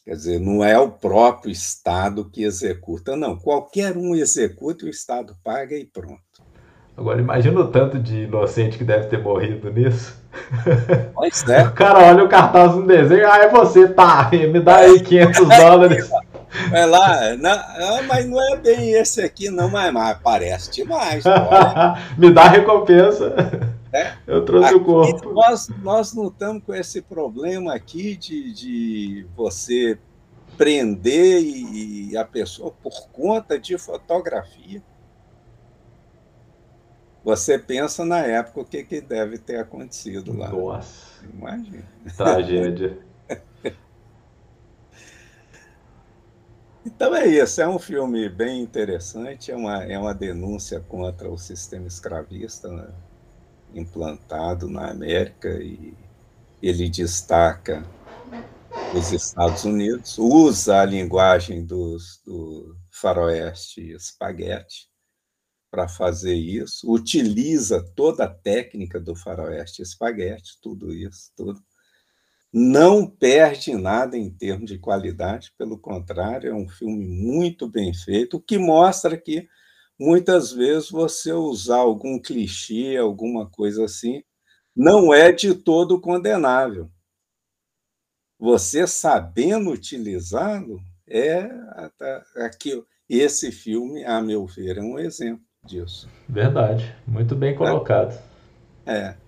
Quer 0.05 0.14
dizer, 0.14 0.38
não 0.38 0.64
é 0.64 0.79
o 0.79 0.92
próprio 0.92 1.51
Estado 1.51 2.31
que 2.31 2.44
executa, 2.44 3.16
não, 3.16 3.37
qualquer 3.37 3.96
um 3.96 4.14
executa 4.14 4.87
o 4.87 4.88
Estado 4.88 5.37
paga 5.42 5.77
e 5.77 5.85
pronto. 5.85 6.22
Agora 6.96 7.20
imagina 7.20 7.61
o 7.61 7.70
tanto 7.70 7.99
de 7.99 8.22
inocente 8.22 8.79
que 8.79 8.85
deve 8.85 9.09
ter 9.09 9.20
morrido 9.20 9.70
nisso. 9.70 10.16
Pois 11.12 11.46
é. 11.49 11.64
O 11.68 11.72
cara 11.72 11.99
olha 12.09 12.25
o 12.25 12.29
cartaz 12.29 12.75
no 12.75 12.87
desenho, 12.87 13.31
ah, 13.31 13.38
é 13.38 13.51
você, 13.51 13.88
tá, 13.88 14.31
me 14.33 14.61
dá 14.61 14.77
aí 14.77 15.01
500 15.01 15.49
dólares. 15.59 16.11
Vai 16.70 16.87
lá, 16.87 17.37
não, 17.37 17.50
ah, 17.50 18.02
mas 18.07 18.29
não 18.29 18.40
é 18.40 18.57
bem 18.57 18.92
esse 18.92 19.20
aqui 19.20 19.50
não, 19.50 19.70
mas, 19.70 19.92
mas 19.92 20.18
parece 20.22 20.70
demais. 20.70 21.24
me 22.16 22.31
dá 22.31 22.48
recompensa. 22.48 23.35
É. 23.92 24.14
Eu 24.26 24.44
trouxe 24.44 24.68
aqui, 24.68 24.76
o 24.76 24.85
corpo. 24.85 25.33
Nós, 25.33 25.68
nós 25.83 26.12
não 26.14 26.29
estamos 26.29 26.62
com 26.64 26.74
esse 26.74 27.00
problema 27.00 27.74
aqui 27.74 28.16
de, 28.16 28.52
de 28.52 29.26
você 29.37 29.98
prender 30.57 31.40
e, 31.42 32.11
e 32.11 32.16
a 32.16 32.24
pessoa 32.24 32.72
por 32.83 33.09
conta 33.09 33.59
de 33.59 33.79
fotografia. 33.79 34.83
Você 37.24 37.59
pensa 37.59 38.05
na 38.05 38.20
época 38.20 38.61
o 38.61 38.64
que, 38.64 38.85
que 38.85 39.00
deve 39.00 39.38
ter 39.38 39.59
acontecido 39.59 40.37
lá. 40.37 40.48
Nossa. 40.48 41.24
Imagina. 41.24 41.85
Tragédia. 42.16 42.98
Então 46.87 47.16
é 47.16 47.27
isso, 47.27 47.61
é 47.61 47.66
um 47.66 47.81
filme 47.81 48.29
bem 48.29 48.62
interessante, 48.62 49.51
é 49.51 49.57
uma, 49.57 49.83
é 49.83 49.99
uma 49.99 50.14
denúncia 50.14 50.79
contra 50.79 51.29
o 51.29 51.37
sistema 51.37 51.88
escravista 51.88 52.68
né, 52.68 52.94
implantado 53.75 54.68
na 54.68 54.88
América 54.88 55.49
e 55.61 55.92
ele 56.62 56.88
destaca 56.88 57.85
os 58.96 59.11
Estados 59.11 59.64
Unidos, 59.64 60.16
usa 60.16 60.81
a 60.81 60.85
linguagem 60.85 61.66
dos, 61.66 62.22
do 62.25 62.77
faroeste 62.88 63.81
espaguete 63.90 64.88
para 65.68 65.88
fazer 65.88 66.37
isso, 66.37 66.88
utiliza 66.88 67.83
toda 67.96 68.27
a 68.27 68.33
técnica 68.33 69.01
do 69.01 69.16
faroeste 69.16 69.83
espaguete, 69.83 70.57
tudo 70.62 70.94
isso, 70.94 71.33
tudo. 71.37 71.61
Não 72.52 73.06
perde 73.06 73.74
nada 73.74 74.16
em 74.16 74.30
termos 74.30 74.70
de 74.70 74.78
qualidade, 74.78 75.52
pelo 75.59 75.78
contrário, 75.78 76.50
é 76.50 76.54
um 76.54 76.68
filme 76.68 77.06
muito 77.06 77.68
bem 77.68 77.92
feito, 77.92 78.37
o 78.37 78.40
que 78.40 78.56
mostra 78.56 79.16
que 79.16 79.48
muitas 79.98 80.52
vezes 80.52 80.90
você 80.90 81.32
usar 81.32 81.78
algum 81.78 82.20
clichê, 82.20 82.96
alguma 82.96 83.48
coisa 83.50 83.85
assim, 83.85 84.22
não 84.74 85.12
é 85.12 85.32
de 85.32 85.54
todo 85.54 86.00
condenável. 86.00 86.90
Você 88.38 88.87
sabendo 88.87 89.70
utilizá-lo 89.70 90.78
é 91.09 91.48
aqui 92.44 92.82
esse 93.09 93.50
filme, 93.50 94.04
a 94.04 94.20
meu 94.20 94.46
ver, 94.46 94.78
é 94.78 94.82
um 94.82 94.98
exemplo 94.98 95.44
disso. 95.64 96.09
Verdade, 96.28 96.94
muito 97.06 97.35
bem 97.35 97.54
colocado. 97.54 98.18
É. 98.85 98.98
é. 98.98 99.25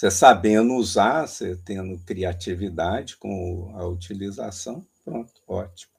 Você 0.00 0.10
sabendo 0.10 0.76
usar, 0.76 1.26
você 1.26 1.54
tendo 1.58 1.98
criatividade 2.06 3.18
com 3.18 3.70
a 3.76 3.86
utilização, 3.86 4.86
pronto, 5.04 5.42
ótimo. 5.46 5.92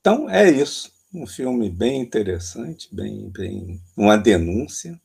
Então 0.00 0.30
é 0.30 0.50
isso, 0.50 0.90
um 1.12 1.26
filme 1.26 1.68
bem 1.68 2.00
interessante, 2.00 2.88
bem, 2.94 3.28
bem 3.28 3.78
uma 3.94 4.16
denúncia 4.16 4.98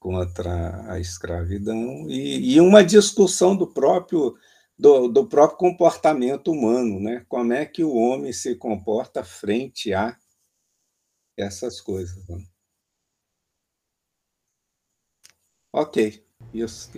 contra 0.00 0.92
a 0.92 0.98
escravidão 0.98 2.10
e, 2.10 2.54
e 2.54 2.60
uma 2.60 2.82
discussão 2.82 3.56
do 3.56 3.68
próprio 3.68 4.36
do, 4.76 5.06
do, 5.06 5.28
próprio 5.28 5.58
comportamento 5.58 6.50
humano, 6.50 6.98
né? 6.98 7.24
Como 7.28 7.52
é 7.52 7.64
que 7.64 7.84
o 7.84 7.94
homem 7.94 8.32
se 8.32 8.56
comporta 8.56 9.22
frente 9.22 9.94
a 9.94 10.18
essas 11.36 11.80
coisas. 11.80 12.26
Né? 12.26 12.44
Ok, 15.72 15.96
isso. 16.52 16.90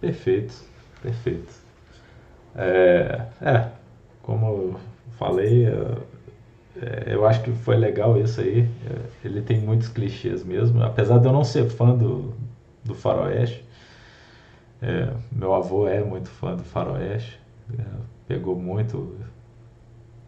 Perfeito, 0.00 0.54
perfeito. 1.02 1.52
É, 2.56 3.26
é 3.42 3.70
como 4.22 4.46
eu 4.46 4.80
falei, 5.18 5.66
é, 6.80 7.14
eu 7.14 7.24
acho 7.26 7.42
que 7.42 7.52
foi 7.52 7.76
legal 7.76 8.18
isso 8.20 8.40
aí. 8.40 8.60
É, 8.62 9.26
ele 9.26 9.42
tem 9.42 9.60
muitos 9.60 9.88
clichês 9.88 10.44
mesmo, 10.44 10.82
apesar 10.82 11.18
de 11.18 11.26
eu 11.26 11.32
não 11.32 11.44
ser 11.44 11.68
fã 11.70 11.94
do, 11.96 12.32
do 12.84 12.94
Faroeste. 12.94 13.64
É, 14.82 15.14
meu 15.32 15.54
avô 15.54 15.88
é 15.88 16.02
muito 16.04 16.28
fã 16.28 16.54
do 16.54 16.62
Faroeste, 16.64 17.40
é, 17.78 17.82
pegou 18.28 18.54
muito 18.56 19.16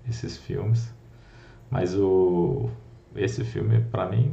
esses 0.09 0.37
filmes. 0.37 0.92
Mas 1.71 1.95
o 1.97 2.71
esse 3.16 3.45
filme 3.45 3.81
para 3.90 4.07
mim 4.09 4.33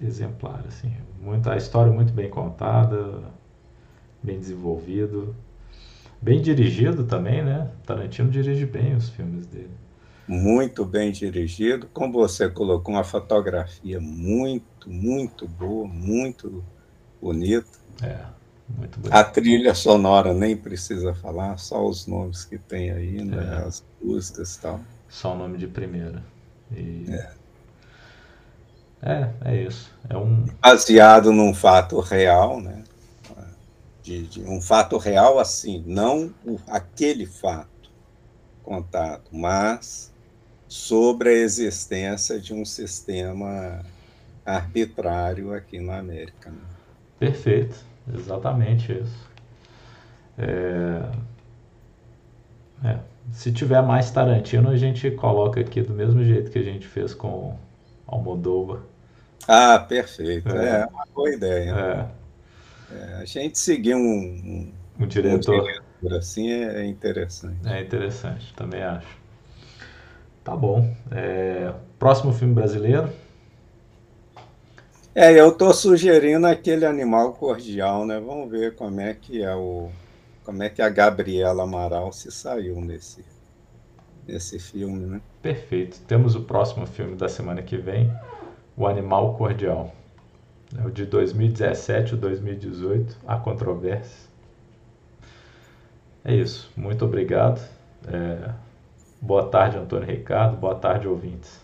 exemplar 0.00 0.64
assim, 0.66 0.92
muito 1.20 1.50
a 1.50 1.56
história 1.56 1.92
muito 1.92 2.12
bem 2.12 2.30
contada, 2.30 3.22
bem 4.22 4.38
desenvolvido, 4.38 5.34
bem 6.20 6.40
dirigido 6.40 7.04
também, 7.04 7.44
né? 7.44 7.70
Tarantino 7.84 8.30
dirige 8.30 8.66
bem 8.66 8.94
os 8.94 9.08
filmes 9.10 9.46
dele. 9.46 9.70
Muito 10.26 10.84
bem 10.84 11.10
dirigido, 11.10 11.88
como 11.92 12.12
você 12.12 12.48
colocou, 12.48 12.94
uma 12.94 13.02
fotografia 13.02 14.00
muito, 14.00 14.88
muito 14.88 15.48
boa, 15.48 15.88
muito 15.88 16.64
bonita. 17.20 17.66
É, 18.00 18.24
muito 18.68 19.00
bonita. 19.00 19.18
A 19.18 19.24
trilha 19.24 19.74
sonora 19.74 20.32
nem 20.32 20.56
precisa 20.56 21.12
falar, 21.14 21.58
só 21.58 21.84
os 21.84 22.06
nomes 22.06 22.44
que 22.44 22.58
tem 22.58 22.90
aí, 22.90 23.24
né? 23.24 23.36
É. 23.36 23.66
As 23.66 23.84
músicas 24.00 24.54
e 24.54 24.60
tal. 24.60 24.80
Só 25.08 25.34
o 25.34 25.38
nome 25.38 25.58
de 25.58 25.66
primeira. 25.66 26.22
E... 26.70 27.06
É. 27.08 27.39
é, 29.02 29.30
é 29.44 29.62
isso. 29.62 29.90
É 30.08 30.16
um... 30.16 30.44
Baseado 30.60 31.32
num 31.32 31.54
fato 31.54 32.00
real, 32.00 32.60
né? 32.60 32.84
De, 34.02 34.26
de 34.26 34.42
um 34.42 34.60
fato 34.60 34.96
real 34.96 35.38
assim, 35.38 35.84
não 35.86 36.32
o, 36.44 36.58
aquele 36.66 37.26
fato 37.26 37.90
contado, 38.62 39.24
mas 39.30 40.12
sobre 40.66 41.28
a 41.28 41.32
existência 41.32 42.40
de 42.40 42.54
um 42.54 42.64
sistema 42.64 43.84
arbitrário 44.44 45.52
aqui 45.52 45.80
na 45.80 45.98
América. 45.98 46.50
Né? 46.50 46.62
Perfeito, 47.18 47.76
exatamente 48.12 48.92
isso. 48.92 49.30
É... 50.38 51.30
É, 52.82 52.98
se 53.32 53.52
tiver 53.52 53.82
mais 53.82 54.10
Tarantino, 54.10 54.70
a 54.70 54.76
gente 54.76 55.10
coloca 55.10 55.60
aqui 55.60 55.82
do 55.82 55.92
mesmo 55.92 56.24
jeito 56.24 56.50
que 56.50 56.58
a 56.58 56.62
gente 56.62 56.86
fez 56.86 57.12
com 57.12 57.56
Almodóvar. 58.06 58.80
Ah, 59.48 59.78
perfeito. 59.78 60.54
É, 60.56 60.82
é 60.82 60.86
uma 60.86 61.06
boa 61.14 61.30
ideia. 61.30 61.70
É. 61.70 62.20
É, 62.92 63.14
a 63.22 63.24
gente 63.24 63.58
seguir 63.58 63.94
um, 63.94 64.00
um, 64.00 64.72
um 64.98 65.06
diretor. 65.06 65.60
um 65.60 65.64
diretor 65.64 66.18
assim 66.18 66.50
é, 66.50 66.82
é 66.82 66.86
interessante. 66.86 67.68
É 67.68 67.80
interessante, 67.80 68.52
também 68.54 68.82
acho. 68.82 69.18
Tá 70.42 70.56
bom. 70.56 70.92
É, 71.10 71.72
próximo 71.98 72.32
filme 72.32 72.54
brasileiro? 72.54 73.10
É, 75.14 75.38
eu 75.38 75.50
estou 75.50 75.72
sugerindo 75.72 76.46
aquele 76.46 76.84
animal 76.84 77.32
cordial, 77.34 78.06
né? 78.06 78.18
Vamos 78.18 78.50
ver 78.50 78.74
como 78.74 79.00
é 79.00 79.14
que 79.14 79.42
é 79.42 79.54
o 79.54 79.90
como 80.44 80.62
é 80.62 80.68
que 80.68 80.82
a 80.82 80.88
Gabriela 80.88 81.62
Amaral 81.62 82.12
se 82.12 82.30
saiu 82.32 82.80
nesse 82.80 83.24
esse 84.26 84.58
filme, 84.58 85.06
né? 85.06 85.20
Perfeito. 85.42 86.00
Temos 86.06 86.34
o 86.34 86.42
próximo 86.42 86.86
filme 86.86 87.16
da 87.16 87.28
semana 87.28 87.62
que 87.62 87.76
vem, 87.76 88.10
O 88.80 88.86
Animal 88.86 89.34
Cordial. 89.34 89.92
É 90.74 90.88
de 90.88 91.04
2017 91.04 92.14
ou 92.14 92.20
2018, 92.22 93.14
a 93.26 93.36
controvérsia. 93.36 94.26
É 96.24 96.34
isso. 96.34 96.72
Muito 96.74 97.04
obrigado. 97.04 97.60
É... 98.06 98.50
Boa 99.20 99.50
tarde, 99.50 99.76
Antônio 99.76 100.06
Ricardo. 100.08 100.56
Boa 100.56 100.74
tarde, 100.76 101.06
ouvintes. 101.06 101.60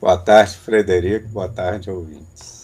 Boa 0.00 0.18
tarde, 0.18 0.56
Frederico. 0.56 1.28
Boa 1.28 1.48
tarde, 1.48 1.88
ouvintes. 1.88 2.57